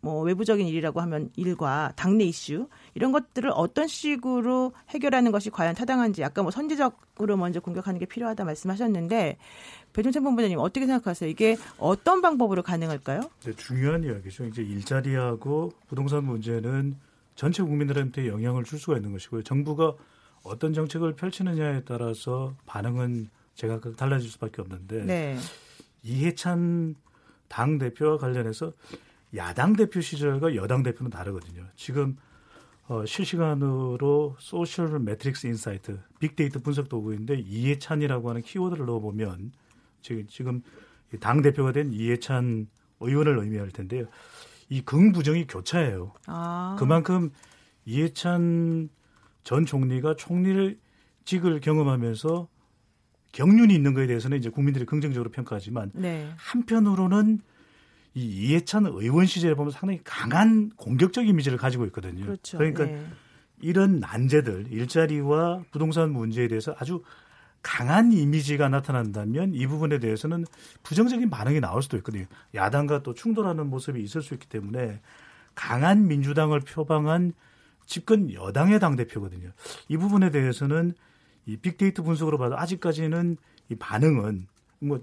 뭐 0.00 0.22
외부적인 0.22 0.66
일이라고 0.66 1.00
하면 1.00 1.30
일과 1.36 1.92
당내 1.96 2.24
이슈 2.24 2.68
이런 2.94 3.10
것들을 3.10 3.50
어떤 3.52 3.88
식으로 3.88 4.72
해결하는 4.90 5.32
것이 5.32 5.50
과연 5.50 5.74
타당한지 5.74 6.22
아까 6.22 6.42
뭐 6.42 6.50
선제적으로 6.50 7.36
먼저 7.36 7.60
공격하는 7.60 7.98
게 7.98 8.06
필요하다 8.06 8.44
말씀하셨는데 8.44 9.38
배종찬 9.92 10.22
본부장님 10.22 10.58
어떻게 10.60 10.86
생각하세요? 10.86 11.28
이게 11.28 11.56
어떤 11.78 12.22
방법으로 12.22 12.62
가능할까요? 12.62 13.22
네, 13.44 13.52
중요한 13.54 14.04
이야기죠. 14.04 14.44
이제 14.44 14.62
일자리하고 14.62 15.72
부동산 15.88 16.24
문제는 16.24 16.96
전체 17.34 17.62
국민들한테 17.62 18.28
영향을 18.28 18.64
줄 18.64 18.78
수가 18.78 18.96
있는 18.96 19.12
것이고요. 19.12 19.42
정부가 19.42 19.94
어떤 20.44 20.72
정책을 20.74 21.14
펼치느냐에 21.14 21.82
따라서 21.84 22.54
반응은 22.66 23.28
제가 23.56 23.80
달라질 23.96 24.30
수밖에 24.30 24.62
없는데 24.62 25.04
네. 25.04 25.36
이해찬 26.04 26.94
당 27.48 27.78
대표와 27.78 28.18
관련해서 28.18 28.72
야당 29.36 29.74
대표 29.74 30.00
시절과 30.00 30.54
여당 30.54 30.82
대표는 30.82 31.10
다르거든요. 31.10 31.66
지금 31.76 32.16
어, 32.88 33.04
실시간으로 33.04 34.36
소셜 34.38 34.98
메트릭스 34.98 35.46
인사이트 35.46 36.00
빅데이터 36.20 36.60
분석 36.60 36.88
도구인데 36.88 37.38
이해찬이라고 37.38 38.30
하는 38.30 38.42
키워드를 38.42 38.86
넣어보면 38.86 39.52
지금 40.00 40.62
당 41.20 41.42
대표가 41.42 41.72
된 41.72 41.92
이해찬 41.92 42.68
의원을 43.00 43.38
의미할 43.38 43.68
텐데요. 43.70 44.06
이 44.70 44.80
긍부정이 44.82 45.46
교차해요. 45.46 46.12
아. 46.26 46.76
그만큼 46.78 47.30
이해찬 47.84 48.88
전 49.44 49.66
총리가 49.66 50.16
총리를 50.16 50.78
직을 51.24 51.60
경험하면서 51.60 52.48
경륜이 53.32 53.74
있는 53.74 53.94
것에 53.94 54.06
대해서는 54.06 54.38
이제 54.38 54.50
국민들이 54.50 54.86
긍정적으로 54.86 55.30
평가하지만 55.30 55.90
네. 55.94 56.30
한편으로는 56.36 57.40
이 58.14 58.24
이해찬 58.24 58.86
의원 58.86 59.26
시절에 59.26 59.54
보면 59.54 59.70
상당히 59.70 60.00
강한 60.02 60.70
공격적 60.76 61.28
이미지를 61.28 61.58
가지고 61.58 61.84
있거든요. 61.86 62.24
그렇죠. 62.24 62.58
러니까 62.58 62.84
네. 62.84 63.06
이런 63.60 64.00
난제들, 64.00 64.68
일자리와 64.70 65.64
부동산 65.70 66.12
문제에 66.12 66.48
대해서 66.48 66.74
아주 66.78 67.02
강한 67.62 68.12
이미지가 68.12 68.68
나타난다면 68.68 69.54
이 69.54 69.66
부분에 69.66 69.98
대해서는 69.98 70.44
부정적인 70.84 71.28
반응이 71.28 71.60
나올 71.60 71.82
수도 71.82 71.96
있거든요. 71.98 72.24
야당과 72.54 73.02
또 73.02 73.14
충돌하는 73.14 73.68
모습이 73.68 74.00
있을 74.02 74.22
수 74.22 74.34
있기 74.34 74.48
때문에 74.48 75.00
강한 75.54 76.06
민주당을 76.06 76.60
표방한 76.60 77.32
집권 77.84 78.32
여당의 78.32 78.78
당 78.78 78.96
대표거든요. 78.96 79.50
이 79.88 79.96
부분에 79.96 80.30
대해서는 80.30 80.94
이 81.48 81.56
빅데이터 81.56 82.04
분석으로 82.04 82.38
봐도 82.38 82.56
아직까지는 82.56 83.36
이 83.70 83.74
반응은 83.74 84.46
뭐 84.80 85.00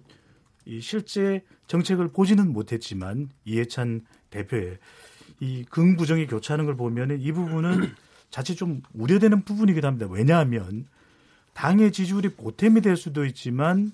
이 0.65 0.81
실제 0.81 1.43
정책을 1.67 2.09
보지는 2.09 2.51
못했지만 2.51 3.29
이해찬 3.45 4.01
대표의 4.31 4.79
이 5.39 5.63
긍부정이 5.69 6.27
교차하는 6.27 6.65
걸 6.65 6.75
보면 6.75 7.19
이 7.21 7.31
부분은 7.31 7.93
자칫 8.31 8.55
좀 8.55 8.81
우려되는 8.93 9.43
부분이기도 9.43 9.87
합니다. 9.87 10.07
왜냐하면 10.09 10.87
당의 11.53 11.91
지지율이 11.91 12.29
보탬이 12.29 12.81
될 12.81 12.97
수도 12.97 13.25
있지만 13.25 13.91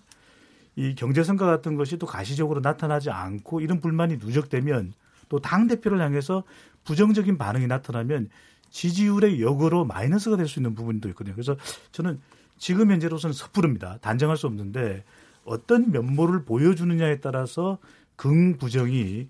이 0.78 0.96
경제 0.96 1.24
성과 1.24 1.46
같은 1.46 1.76
것이 1.76 1.98
또 1.98 2.08
가시적으로 2.08 2.62
나타나지 2.62 3.10
않고 3.10 3.60
이런 3.60 3.82
불만이 3.82 4.18
누적되면 4.18 4.94
또 5.30 5.40
당 5.40 5.68
대표를 5.68 6.02
향해서 6.02 6.44
부정적인 6.86 7.38
반응이 7.38 7.68
나타나면 7.68 8.30
지지율의 8.70 9.42
역으로 9.42 9.84
마이너스가 9.86 10.38
될 10.38 10.48
수 10.48 10.60
있는 10.60 10.74
부분도 10.76 11.10
있거든요. 11.10 11.36
그래서 11.36 11.58
저는 11.92 12.20
지금 12.62 12.92
현재로서는 12.92 13.34
섣부릅니다. 13.34 13.98
단정할 14.02 14.38
수 14.38 14.46
없는데 14.46 15.04
어떤 15.44 15.92
면모를 15.92 16.46
보여주느냐에 16.46 17.20
따라서 17.20 17.80
긍부정이 18.18 19.28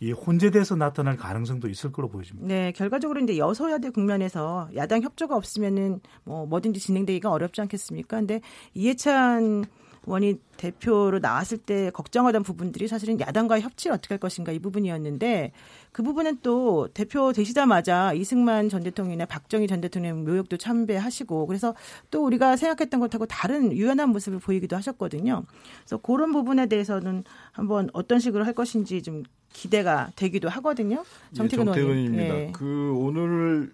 이 0.00 0.12
혼재돼서 0.12 0.74
나타날 0.76 1.18
가능성도 1.18 1.68
있을 1.68 1.92
걸로 1.92 2.08
보여집니다. 2.08 2.48
네, 2.48 2.72
결과적으로 2.72 3.20
이제 3.20 3.36
여소야대 3.36 3.90
국면에서 3.90 4.70
야당 4.74 5.02
협조가 5.02 5.36
없으면은 5.36 6.00
뭐 6.24 6.46
뭐든지 6.46 6.80
진행되기가 6.80 7.30
어렵지 7.30 7.60
않겠습니까? 7.60 8.16
근데 8.16 8.40
이해찬 8.72 9.66
원이 10.04 10.40
대표로 10.56 11.20
나왔을 11.20 11.58
때 11.58 11.90
걱정하던 11.90 12.42
부분들이 12.42 12.88
사실은 12.88 13.20
야당과의 13.20 13.62
협치를 13.62 13.94
어떻게 13.94 14.14
할 14.14 14.18
것인가 14.18 14.50
이 14.50 14.58
부분이었는데 14.58 15.52
그 15.92 16.02
부분은 16.02 16.38
또 16.42 16.88
대표 16.92 17.32
되시자마자 17.32 18.12
이승만 18.12 18.68
전 18.68 18.82
대통령이나 18.82 19.26
박정희 19.26 19.68
전 19.68 19.80
대통령 19.80 20.24
묘역도 20.24 20.56
참배하시고 20.56 21.46
그래서 21.46 21.74
또 22.10 22.24
우리가 22.24 22.56
생각했던 22.56 22.98
것하고 23.00 23.26
다른 23.26 23.72
유연한 23.72 24.08
모습을 24.10 24.38
보이기도 24.40 24.76
하셨거든요. 24.76 25.44
그래서 25.80 25.98
그런 25.98 26.32
부분에 26.32 26.66
대해서는 26.66 27.22
한번 27.52 27.88
어떤 27.92 28.18
식으로 28.18 28.44
할 28.44 28.54
것인지 28.54 29.02
좀 29.02 29.22
기대가 29.52 30.10
되기도 30.16 30.48
하거든요. 30.48 31.04
정태근 31.34 31.68
예, 31.68 31.78
의원님. 31.78 32.04
정태근 32.04 32.04
입니다. 32.04 32.38
예. 32.38 32.52
그 32.52 32.92
오늘 32.96 33.72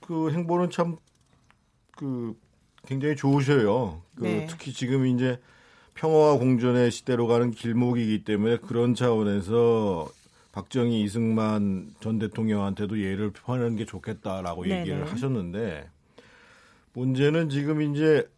그 0.00 0.30
행보는 0.30 0.70
참그 0.70 2.36
굉장히 2.86 3.16
좋으셔요. 3.16 4.02
그 4.14 4.22
네. 4.22 4.46
특히 4.48 4.72
지금 4.72 5.06
이제 5.06 5.40
평화와 5.94 6.38
공존의 6.38 6.90
시대로 6.90 7.26
가는 7.26 7.50
길목이기 7.50 8.24
때문에 8.24 8.58
그런 8.58 8.94
차원에서 8.94 10.08
박정희 10.52 11.02
이승만 11.02 11.94
전 12.00 12.18
대통령한테도 12.18 13.00
예를 13.00 13.30
표하는 13.32 13.76
게 13.76 13.84
좋겠다라고. 13.84 14.68
얘기를 14.68 15.10
하셨는데 15.10 15.88
문제는 16.92 17.48
지금 17.48 17.82
이제 17.82 18.28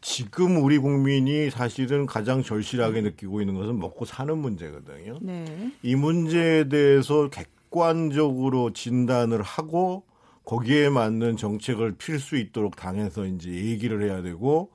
지금 0.00 0.62
우리 0.62 0.78
국민이 0.78 1.50
사실은 1.50 2.06
가장 2.06 2.42
절실하게 2.42 3.02
느끼고 3.02 3.42
있는 3.42 3.54
것은 3.54 3.78
먹고 3.78 4.06
사는 4.06 4.36
문제거든요. 4.36 5.18
네. 5.20 5.44
이 5.82 5.94
문제에 5.94 6.68
대해서 6.68 7.28
객관적으로 7.28 8.72
진단을 8.72 9.42
하고 9.42 10.04
거기에 10.44 10.88
맞는 10.88 11.36
정책을 11.36 11.96
필 11.98 12.18
수 12.18 12.36
있도록 12.36 12.76
당에서 12.76 13.26
이제 13.26 13.50
얘기를 13.50 14.02
해야 14.02 14.22
되고 14.22 14.70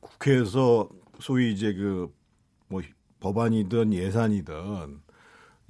국회에서 0.00 0.88
소위 1.20 1.52
이제 1.52 1.72
그 1.74 2.20
뭐 2.70 2.80
법안이든 3.18 3.92
예산이든 3.92 4.54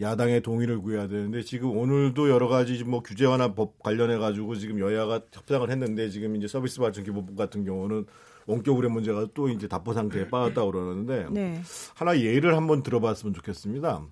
야당의 0.01 0.43
동의를 0.43 0.81
구해야 0.81 1.09
되는데 1.09 1.43
지금 1.43 1.77
오늘도 1.77 2.31
여러 2.31 2.47
가지 2.47 2.85
뭐 2.85 3.03
규제 3.03 3.27
완화 3.27 3.55
법 3.55 3.83
관련해 3.83 4.19
가지고 4.19 4.55
지금 4.55 4.79
여야가 4.79 5.23
협상을 5.33 5.69
했는데 5.69 6.09
지금 6.09 6.37
이제 6.37 6.47
서비스 6.47 6.79
발전 6.79 7.05
기본법 7.05 7.37
같은 7.37 7.65
경우는 7.65 8.07
원격으로 8.47 8.89
문제가 8.89 9.27
또 9.35 9.49
이제 9.49 9.67
답보 9.67 9.93
상태에 9.93 10.29
빠졌다고 10.29 10.71
그러는데 10.71 11.27
네. 11.31 11.61
하나 11.95 12.19
예를 12.19 12.57
한번 12.57 12.83
들어봤으면 12.83 13.35
좋겠습니다. 13.35 14.07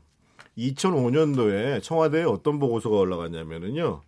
2005년도에 0.59 1.82
청와대에 1.82 2.24
어떤 2.24 2.59
보고서가 2.59 2.97
올라갔냐면은요. 2.99 4.03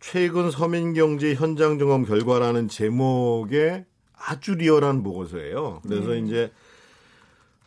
최근 0.00 0.50
서민경제 0.50 1.34
현장 1.34 1.78
점검 1.78 2.04
결과라는 2.04 2.68
제목의 2.68 3.84
아주 4.26 4.54
리얼한 4.54 5.02
보고서예요. 5.02 5.80
그래서 5.86 6.14
이제 6.14 6.50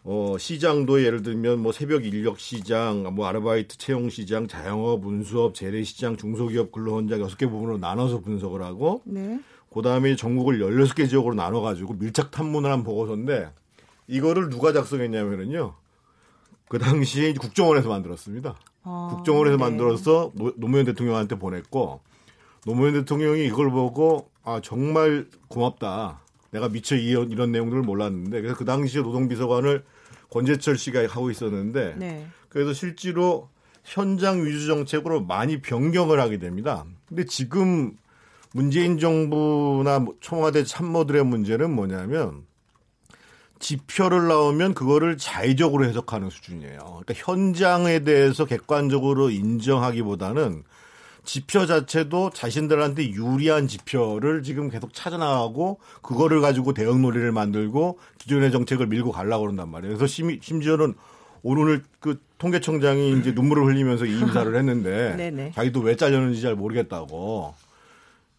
어, 0.03 0.37
시장도 0.39 1.03
예를 1.03 1.21
들면 1.21 1.59
뭐 1.59 1.71
새벽 1.73 2.05
인력 2.05 2.39
시장, 2.39 3.03
뭐 3.13 3.27
아르바이트 3.27 3.77
채용 3.77 4.09
시장, 4.09 4.47
자영업, 4.47 5.05
운수업, 5.05 5.53
재래 5.53 5.83
시장, 5.83 6.15
중소기업 6.15 6.71
근로 6.71 6.93
혼자 6.95 7.19
여섯 7.19 7.37
개 7.37 7.45
부분으로 7.45 7.77
나눠서 7.77 8.21
분석을 8.21 8.61
하고 8.63 9.01
네. 9.05 9.39
그다음에 9.73 10.15
전국을 10.15 10.59
16개 10.59 11.09
지역으로 11.09 11.35
나눠 11.35 11.59
가지고 11.61 11.93
밀착 11.93 12.31
탐문을 12.31 12.71
한 12.71 12.83
보고서인데 12.83 13.51
이거를 14.07 14.49
누가 14.49 14.71
작성했냐면은요. 14.71 15.75
그 16.69 16.79
당시에 16.79 17.33
국정원에서 17.33 17.89
만들었습니다. 17.89 18.55
어, 18.83 19.09
국정원에서 19.15 19.57
네. 19.57 19.61
만들어서 19.63 20.31
노- 20.35 20.53
노무현 20.55 20.85
대통령한테 20.85 21.37
보냈고 21.37 21.99
노무현 22.65 22.93
대통령이 22.93 23.45
이걸 23.45 23.69
보고 23.71 24.29
아 24.43 24.61
정말 24.63 25.27
고맙다. 25.49 26.21
내가 26.51 26.69
미처 26.69 26.95
이런, 26.95 27.31
이런 27.31 27.51
내용들을 27.51 27.81
몰랐는데 27.83 28.41
그래서 28.41 28.57
그 28.57 28.65
당시에 28.65 29.01
노동비서관을 29.01 29.83
권재철 30.29 30.77
씨가 30.77 31.07
하고 31.07 31.31
있었는데 31.31 31.95
네. 31.97 32.27
그래서 32.49 32.73
실제로 32.73 33.49
현장 33.83 34.45
위주 34.45 34.67
정책으로 34.67 35.21
많이 35.21 35.61
변경을 35.61 36.19
하게 36.19 36.37
됩니다. 36.39 36.85
근데 37.07 37.25
지금 37.25 37.97
문재인 38.53 38.97
정부나 38.97 39.99
뭐 39.99 40.15
청와대 40.19 40.63
참모들의 40.63 41.25
문제는 41.25 41.71
뭐냐면 41.71 42.45
지표를 43.59 44.27
나오면 44.27 44.73
그거를 44.73 45.17
자의적으로 45.17 45.85
해석하는 45.85 46.29
수준이에요. 46.29 46.79
그러니까 46.79 47.13
현장에 47.15 47.99
대해서 47.99 48.45
객관적으로 48.45 49.29
인정하기보다는 49.29 50.63
지표 51.27 51.65
자체도 51.65 52.29
자신들한테 52.29 53.11
유리한 53.11 53.67
지표를 53.67 54.43
지금 54.43 54.69
계속 54.69 54.93
찾아나가고 54.93 55.77
그거를 56.01 56.39
가지고 56.39 56.73
대응 56.73 57.01
논리를 57.01 57.29
만들고 57.33 57.99
기존의 58.17 58.49
정책을 58.53 58.87
밀고 58.87 59.11
가려고 59.11 59.41
그런단 59.43 59.67
말이에요. 59.69 59.97
그래서 59.97 60.07
심, 60.07 60.39
심지어는 60.41 60.93
오늘 61.43 61.83
그 61.99 62.21
통계청장이 62.37 63.19
이제 63.19 63.33
눈물을 63.33 63.65
흘리면서 63.65 64.05
이 64.05 64.11
인사를 64.17 64.55
했는데 64.55 65.15
네네. 65.17 65.51
자기도 65.55 65.81
왜 65.81 65.97
잘렸는지 65.97 66.41
잘 66.41 66.55
모르겠다고. 66.55 67.53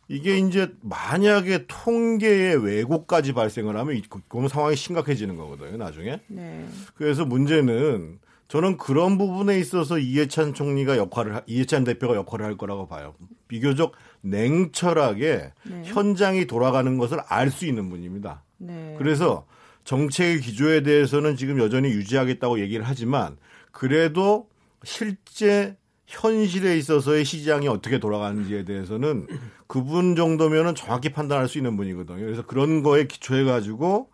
이게 0.08 0.38
이제 0.38 0.72
만약에 0.80 1.66
통계의 1.68 2.64
왜곡까지 2.64 3.34
발생을 3.34 3.76
하면 3.76 3.96
이- 3.96 4.02
그러면 4.30 4.48
상황이 4.48 4.74
심각해지는 4.76 5.36
거거든요, 5.36 5.76
나중에. 5.76 6.20
네. 6.28 6.66
그래서 6.94 7.26
문제는 7.26 8.18
저는 8.48 8.78
그런 8.78 9.18
부분에 9.18 9.58
있어서 9.58 9.98
이해찬 9.98 10.54
총리가 10.54 10.96
역할을 10.96 11.36
하- 11.36 11.42
이해찬 11.46 11.84
대표가 11.84 12.14
역할을 12.14 12.46
할 12.46 12.56
거라고 12.56 12.88
봐요. 12.88 13.14
비교적 13.46 13.92
냉철하게 14.22 15.52
네. 15.64 15.82
현장이 15.84 16.46
돌아가는 16.46 16.96
것을 16.96 17.18
알 17.28 17.50
수 17.50 17.66
있는 17.66 17.90
분입니다. 17.90 18.42
네. 18.56 18.94
그래서 18.98 19.46
정책의 19.84 20.40
기조에 20.40 20.82
대해서는 20.82 21.36
지금 21.36 21.58
여전히 21.58 21.88
유지하겠다고 21.90 22.60
얘기를 22.60 22.84
하지만 22.86 23.36
그래도 23.70 24.48
실제 24.82 25.76
현실에 26.06 26.76
있어서의 26.78 27.26
시장이 27.26 27.68
어떻게 27.68 27.98
돌아가는지에 27.98 28.64
대해서는 28.64 29.26
그분 29.66 30.16
정도면은 30.16 30.74
정확히 30.74 31.10
판단할 31.10 31.48
수 31.48 31.58
있는 31.58 31.76
분이거든요. 31.76 32.18
그래서 32.24 32.46
그런 32.46 32.82
거에 32.82 33.06
기초해 33.06 33.44
가지고 33.44 34.08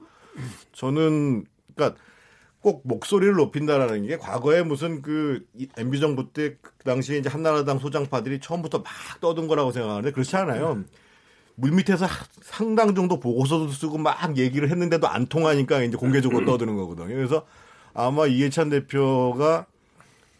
저는 0.72 1.44
그러니까 1.74 2.00
꼭 2.64 2.80
목소리를 2.84 3.34
높인다라는 3.34 4.06
게 4.06 4.16
과거에 4.16 4.62
무슨 4.62 5.02
그 5.02 5.44
이- 5.54 5.68
MB 5.76 6.00
정부 6.00 6.32
때 6.32 6.56
그 6.62 6.72
당시에 6.84 7.18
이제 7.18 7.28
한나라당 7.28 7.78
소장파들이 7.78 8.40
처음부터 8.40 8.78
막 8.78 8.86
떠든 9.20 9.48
거라고 9.48 9.70
생각하는데 9.70 10.10
그렇지 10.12 10.34
않아요. 10.36 10.82
물밑에서 11.56 12.06
하- 12.06 12.24
상당 12.40 12.94
정도 12.94 13.20
보고서도 13.20 13.68
쓰고 13.68 13.98
막 13.98 14.36
얘기를 14.38 14.70
했는데도 14.70 15.06
안 15.08 15.26
통하니까 15.26 15.82
이제 15.82 15.96
공개적으로 15.98 16.46
떠드는 16.46 16.74
거거든요. 16.74 17.08
그래서 17.14 17.44
아마 17.92 18.26
이해찬 18.26 18.70
대표가 18.70 19.66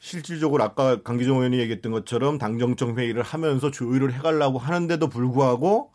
실질적으로 0.01 0.65
아까 0.65 1.03
강기정 1.03 1.37
의원이 1.37 1.59
얘기했던 1.59 1.93
것처럼 1.93 2.39
당정청 2.39 2.97
회의를 2.99 3.23
하면서 3.23 3.71
조율을 3.71 4.15
해가려고 4.15 4.59
하는데도 4.59 5.09
불구하고 5.09 5.91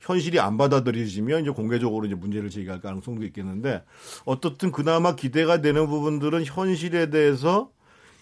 현실이 0.00 0.40
안 0.40 0.56
받아들여지면 0.56 1.42
이제 1.42 1.50
공개적으로 1.50 2.06
이제 2.06 2.14
문제를 2.14 2.50
제기할 2.50 2.80
가능성도 2.80 3.24
있겠는데 3.26 3.82
어떻든 4.24 4.72
그나마 4.72 5.14
기대가 5.14 5.60
되는 5.60 5.86
부분들은 5.86 6.44
현실에 6.44 7.10
대해서 7.10 7.70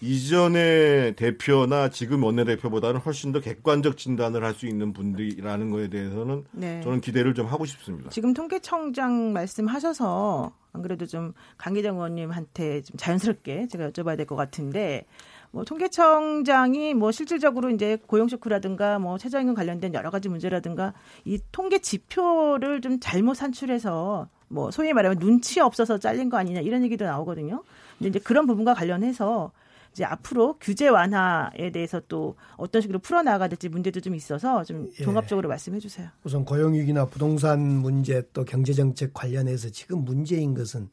이전의 0.01 1.15
대표나 1.17 1.89
지금 1.89 2.23
원내대표보다는 2.23 3.01
훨씬 3.01 3.33
더 3.33 3.41
객관적 3.41 3.97
진단을 3.97 4.43
할 4.45 4.53
수 4.53 4.65
있는 4.65 4.93
분들이라는 4.93 5.71
거에 5.71 5.89
대해서는 5.89 6.43
네. 6.51 6.81
저는 6.83 7.01
기대를 7.01 7.33
좀 7.33 7.47
하고 7.47 7.65
싶습니다. 7.65 8.09
지금 8.09 8.33
통계청장 8.33 9.33
말씀하셔서 9.33 10.53
안 10.73 10.81
그래도 10.81 11.05
좀 11.05 11.33
강기정 11.57 11.95
의원님한테 11.95 12.81
좀 12.81 12.97
자연스럽게 12.97 13.67
제가 13.67 13.89
여쭤봐야 13.89 14.15
될 14.17 14.25
것 14.25 14.35
같은데 14.35 15.05
뭐 15.51 15.63
통계청장이 15.63 16.93
뭐 16.93 17.11
실질적으로 17.11 17.69
이제 17.71 17.97
고용 18.07 18.27
쇼크라든가 18.27 18.99
뭐 18.99 19.17
최저임금 19.17 19.55
관련된 19.55 19.93
여러 19.93 20.09
가지 20.11 20.29
문제라든가 20.29 20.93
이 21.25 21.39
통계 21.51 21.79
지표를 21.79 22.81
좀 22.81 22.99
잘못 22.99 23.35
산출해서 23.35 24.27
뭐 24.47 24.71
소위 24.71 24.93
말하면 24.93 25.19
눈치 25.19 25.59
없어서 25.59 25.97
잘린 25.97 26.29
거 26.29 26.37
아니냐 26.37 26.61
이런 26.61 26.83
얘기도 26.83 27.05
나오거든요. 27.05 27.63
근데 27.97 28.09
이제 28.09 28.19
그런 28.19 28.45
부분과 28.45 28.73
관련해서 28.73 29.51
이제 29.91 30.05
앞으로 30.05 30.55
규제 30.61 30.87
완화에 30.87 31.71
대해서 31.71 31.99
또 32.07 32.35
어떤 32.57 32.81
식으로 32.81 32.99
풀어나가야 32.99 33.49
될지 33.49 33.69
문제도 33.69 33.99
좀 33.99 34.13
있어서 34.13 34.63
좀 34.63 34.87
예. 34.99 35.03
종합적으로 35.03 35.49
말씀해 35.49 35.79
주세요. 35.79 36.09
우선 36.23 36.45
고용위기나 36.45 37.05
부동산 37.05 37.59
문제 37.59 38.21
또 38.33 38.45
경제정책 38.45 39.13
관련해서 39.13 39.69
지금 39.69 40.05
문제인 40.05 40.53
것은 40.53 40.89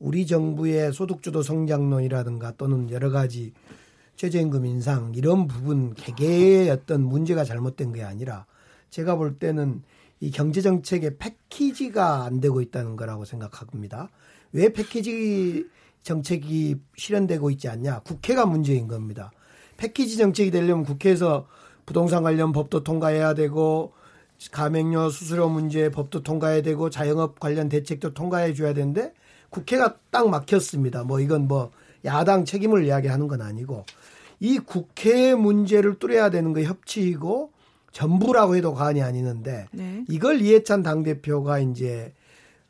우리 0.00 0.26
정부의 0.26 0.92
소득주도 0.92 1.42
성장론이라든가 1.42 2.54
또는 2.56 2.90
여러 2.90 3.10
가지 3.10 3.52
최저임금 4.16 4.66
인상 4.66 5.12
이런 5.14 5.46
부분 5.46 5.94
개개의 5.94 6.70
어떤 6.70 7.02
문제가 7.02 7.44
잘못된 7.44 7.92
게 7.92 8.02
아니라 8.02 8.46
제가 8.90 9.16
볼 9.16 9.38
때는 9.38 9.82
이 10.20 10.30
경제 10.30 10.60
정책의 10.60 11.16
패키지가 11.18 12.24
안 12.24 12.40
되고 12.40 12.60
있다는 12.60 12.96
거라고 12.96 13.24
생각합니다. 13.24 14.08
왜 14.52 14.72
패키지 14.72 15.66
정책이 16.02 16.76
실현되고 16.96 17.50
있지 17.50 17.68
않냐? 17.68 18.00
국회가 18.00 18.46
문제인 18.46 18.86
겁니다. 18.86 19.32
패키지 19.76 20.16
정책이 20.16 20.50
되려면 20.50 20.84
국회에서 20.84 21.48
부동산 21.86 22.22
관련 22.22 22.52
법도 22.52 22.84
통과해야 22.84 23.34
되고 23.34 23.92
가맹료 24.50 25.10
수수료 25.10 25.48
문제 25.48 25.90
법도 25.90 26.22
통과해야 26.22 26.62
되고 26.62 26.90
자영업 26.90 27.40
관련 27.40 27.68
대책도 27.68 28.14
통과해 28.14 28.54
줘야 28.54 28.74
되는데 28.74 29.12
국회가 29.50 29.96
딱 30.10 30.28
막혔습니다. 30.28 31.04
뭐 31.04 31.20
이건 31.20 31.48
뭐 31.48 31.70
야당 32.04 32.44
책임을 32.44 32.84
이야기하는 32.84 33.28
건 33.28 33.42
아니고 33.42 33.84
이 34.42 34.58
국회의 34.58 35.36
문제를 35.36 36.00
뚫어야 36.00 36.28
되는 36.28 36.52
거 36.52 36.62
협치이고 36.62 37.52
전부라고 37.92 38.56
해도 38.56 38.74
과언이 38.74 39.00
아니는데 39.00 39.68
네. 39.70 40.04
이걸 40.08 40.40
이해찬 40.40 40.82
당 40.82 41.04
대표가 41.04 41.60
이제 41.60 42.12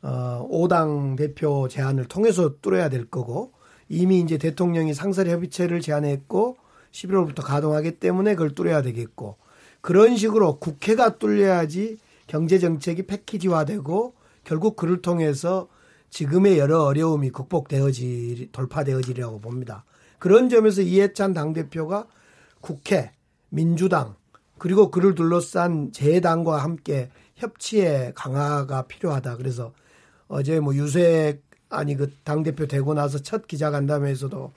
어, 0.03 0.47
5당 0.51 1.17
대표 1.17 1.67
제안을 1.67 2.05
통해서 2.05 2.53
뚫어야 2.61 2.89
될 2.89 3.05
거고 3.05 3.53
이미 3.89 4.19
이제 4.19 4.37
대통령이 4.37 4.93
상설 4.93 5.27
협의체를 5.27 5.81
제안했고 5.81 6.57
11월부터 6.91 7.41
가동하기 7.43 7.93
때문에 7.93 8.35
그걸 8.35 8.53
뚫어야 8.53 8.83
되겠고 8.83 9.37
그런 9.81 10.15
식으로 10.15 10.59
국회가 10.59 11.17
뚫려야지 11.17 11.97
경제 12.27 12.59
정책이 12.59 13.07
패키지화되고 13.07 14.13
결국 14.43 14.75
그를 14.75 15.01
통해서 15.01 15.67
지금의 16.11 16.59
여러 16.59 16.83
어려움이 16.83 17.31
극복되어지 17.31 18.49
돌파되어지리라고 18.51 19.39
봅니다. 19.39 19.85
그런 20.23 20.47
점에서 20.47 20.81
이해찬 20.81 21.33
당대표가 21.33 22.07
국회, 22.61 23.11
민주당 23.49 24.15
그리고 24.57 24.89
그를 24.89 25.15
둘러싼 25.15 25.91
재당과 25.91 26.63
함께 26.63 27.09
협치의 27.35 28.13
강화가 28.15 28.83
필요하다. 28.83 29.35
그래서 29.35 29.73
어제 30.29 30.61
뭐 30.61 30.73
유색 30.75 31.43
아니 31.67 31.97
그 31.97 32.09
당대표 32.23 32.67
되고 32.67 32.93
나서 32.93 33.17
첫 33.17 33.47
기자간담회에서도 33.47 34.53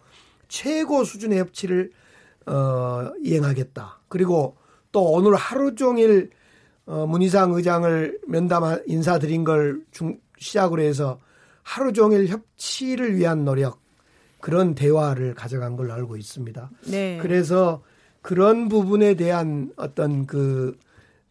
최고 0.46 1.02
수준의 1.02 1.40
협치를 1.40 1.90
어 2.46 3.10
이행하겠다. 3.24 4.02
그리고 4.06 4.56
또 4.92 5.10
오늘 5.10 5.34
하루 5.34 5.74
종일 5.74 6.30
어 6.84 7.06
문희상 7.08 7.54
의장을 7.54 8.20
면담 8.28 8.82
인사드린 8.86 9.42
걸 9.42 9.84
중, 9.90 10.20
시작으로 10.38 10.80
해서 10.82 11.18
하루 11.64 11.92
종일 11.92 12.28
협치를 12.28 13.16
위한 13.16 13.44
노력 13.44 13.84
그런 14.46 14.76
대화를 14.76 15.34
가져간 15.34 15.74
걸로 15.74 15.92
알고 15.92 16.16
있습니다. 16.16 16.70
네. 16.88 17.18
그래서 17.20 17.82
그런 18.22 18.68
부분에 18.68 19.14
대한 19.14 19.72
어떤 19.74 20.24
그 20.24 20.78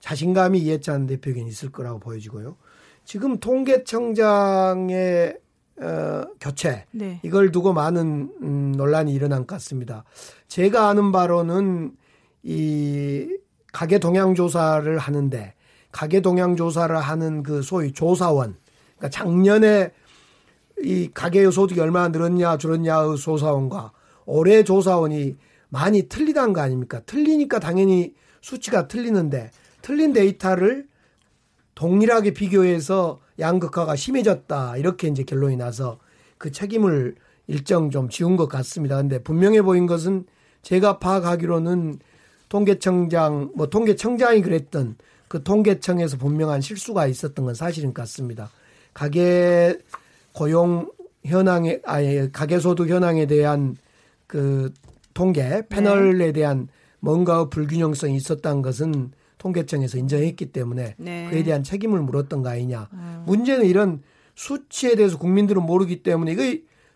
자신감이 0.02 0.60
이해찬 0.60 1.08
대표에게 1.08 1.42
있을 1.44 1.72
거라고 1.72 2.00
보여지고요. 2.00 2.58
지금 3.06 3.40
통계청장의 3.40 5.38
어, 5.82 6.26
교체 6.42 6.88
네. 6.92 7.22
이걸 7.24 7.54
두고 7.54 7.72
많은 7.72 8.34
음, 8.42 8.74
논란이 8.76 9.14
일어난 9.14 9.48
것 9.48 9.56
같습니다. 9.56 10.04
제가 10.50 10.90
아는 10.90 11.14
바로는 11.14 11.96
이 12.44 13.30
가계 13.72 14.00
동향 14.00 14.36
조사를 14.36 14.98
하는데 14.98 15.54
가계 15.94 16.20
동향 16.20 16.58
조사를 16.58 16.94
하는 16.94 17.44
그 17.44 17.62
소위 17.62 17.94
조사원 17.94 18.58
그러니까 18.98 19.08
작년에 19.10 19.94
이 20.84 21.10
가계 21.14 21.50
소득이 21.50 21.80
얼마나 21.80 22.10
늘었냐 22.10 22.58
줄었냐의 22.58 23.18
조사원과 23.18 23.92
올해 24.26 24.64
조사원이 24.64 25.36
많이 25.70 26.04
틀리다는 26.04 26.54
거 26.54 26.62
아닙니까? 26.62 27.02
틀리니까 27.06 27.60
당연히 27.60 28.14
수치가 28.42 28.88
틀리는데 28.88 29.52
틀린 29.82 30.14
데이터를 30.14 30.88
동일하게 31.76 32.32
비교해서 32.32 33.20
양극화가 33.40 33.96
심해졌다 33.96 34.78
이렇게 34.78 35.08
이제 35.08 35.24
결론이 35.24 35.58
나서 35.58 36.00
그 36.38 36.52
책임을 36.52 37.16
일정 37.48 37.90
좀 37.90 38.10
지운 38.10 38.38
것 38.38 38.48
같습니다. 38.48 38.98
근데 38.98 39.20
분명해 39.20 39.62
보인 39.62 39.86
것은 39.86 40.26
제가 40.62 41.00
파악하기로는 41.00 42.00
통계청장 42.50 43.52
뭐 43.56 43.68
통계청장이 43.68 44.42
그랬던 44.42 44.96
그 45.28 45.44
통계청에서 45.44 46.18
분명한 46.18 46.62
실수가 46.62 47.08
있었던 47.08 47.46
건 47.46 47.54
사실인 47.54 47.94
것 47.94 48.02
같습니다. 48.04 48.50
가계 48.94 49.78
고용 50.36 50.92
현황에 51.24 51.80
아예 51.86 52.30
가계 52.32 52.60
소득 52.60 52.90
현황에 52.90 53.26
대한 53.26 53.78
그 54.28 54.72
통계 55.14 55.64
패널에 55.70 56.34
대한 56.34 56.68
뭔가 57.00 57.50
불균형성이 57.50 58.18
있었다는 58.18 58.62
것은 58.62 59.12
통계청에서 59.38 59.98
인정했기 59.98 60.48
때문에 60.48 60.96
네. 60.98 61.28
그에 61.30 61.44
대한 61.44 61.64
책임을 61.64 62.02
물었던 62.02 62.44
거 62.44 62.50
아니냐. 62.50 62.90
문제는 63.26 63.66
이런 63.66 64.02
수치에 64.36 64.96
대해서 64.96 65.18
국민들은 65.18 65.64
모르기 65.64 66.04
때문에 66.04 66.34
이거 66.34 66.44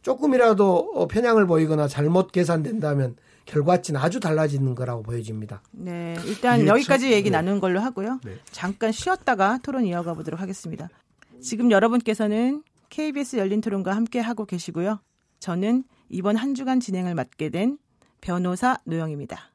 조금이라도 0.01 0.93
어, 0.95 1.07
편향을 1.07 1.47
보이거나 1.47 1.87
잘못 1.87 2.31
계산된다면 2.31 3.15
결과치는 3.45 3.99
아주 3.99 4.19
달라지는 4.19 4.75
거라고 4.75 5.01
보여집니다. 5.01 5.61
네, 5.71 6.15
일단 6.25 6.67
여기까지 6.67 7.11
얘기 7.11 7.29
네. 7.29 7.37
나누는 7.37 7.59
걸로 7.59 7.79
하고요. 7.79 8.19
네. 8.23 8.33
잠깐 8.51 8.91
쉬었다가 8.91 9.59
토론 9.63 9.85
이어가 9.85 10.13
보도록 10.13 10.41
하겠습니다. 10.41 10.89
지금 11.41 11.71
여러분께서는 11.71 12.63
KBS 12.89 13.37
열린 13.37 13.61
토론과 13.61 13.95
함께 13.95 14.19
하고 14.19 14.45
계시고요. 14.45 15.01
저는 15.39 15.83
이번 16.09 16.35
한 16.35 16.53
주간 16.55 16.79
진행을 16.79 17.15
맡게 17.15 17.49
된 17.49 17.77
변호사 18.21 18.77
노영입니다. 18.85 19.48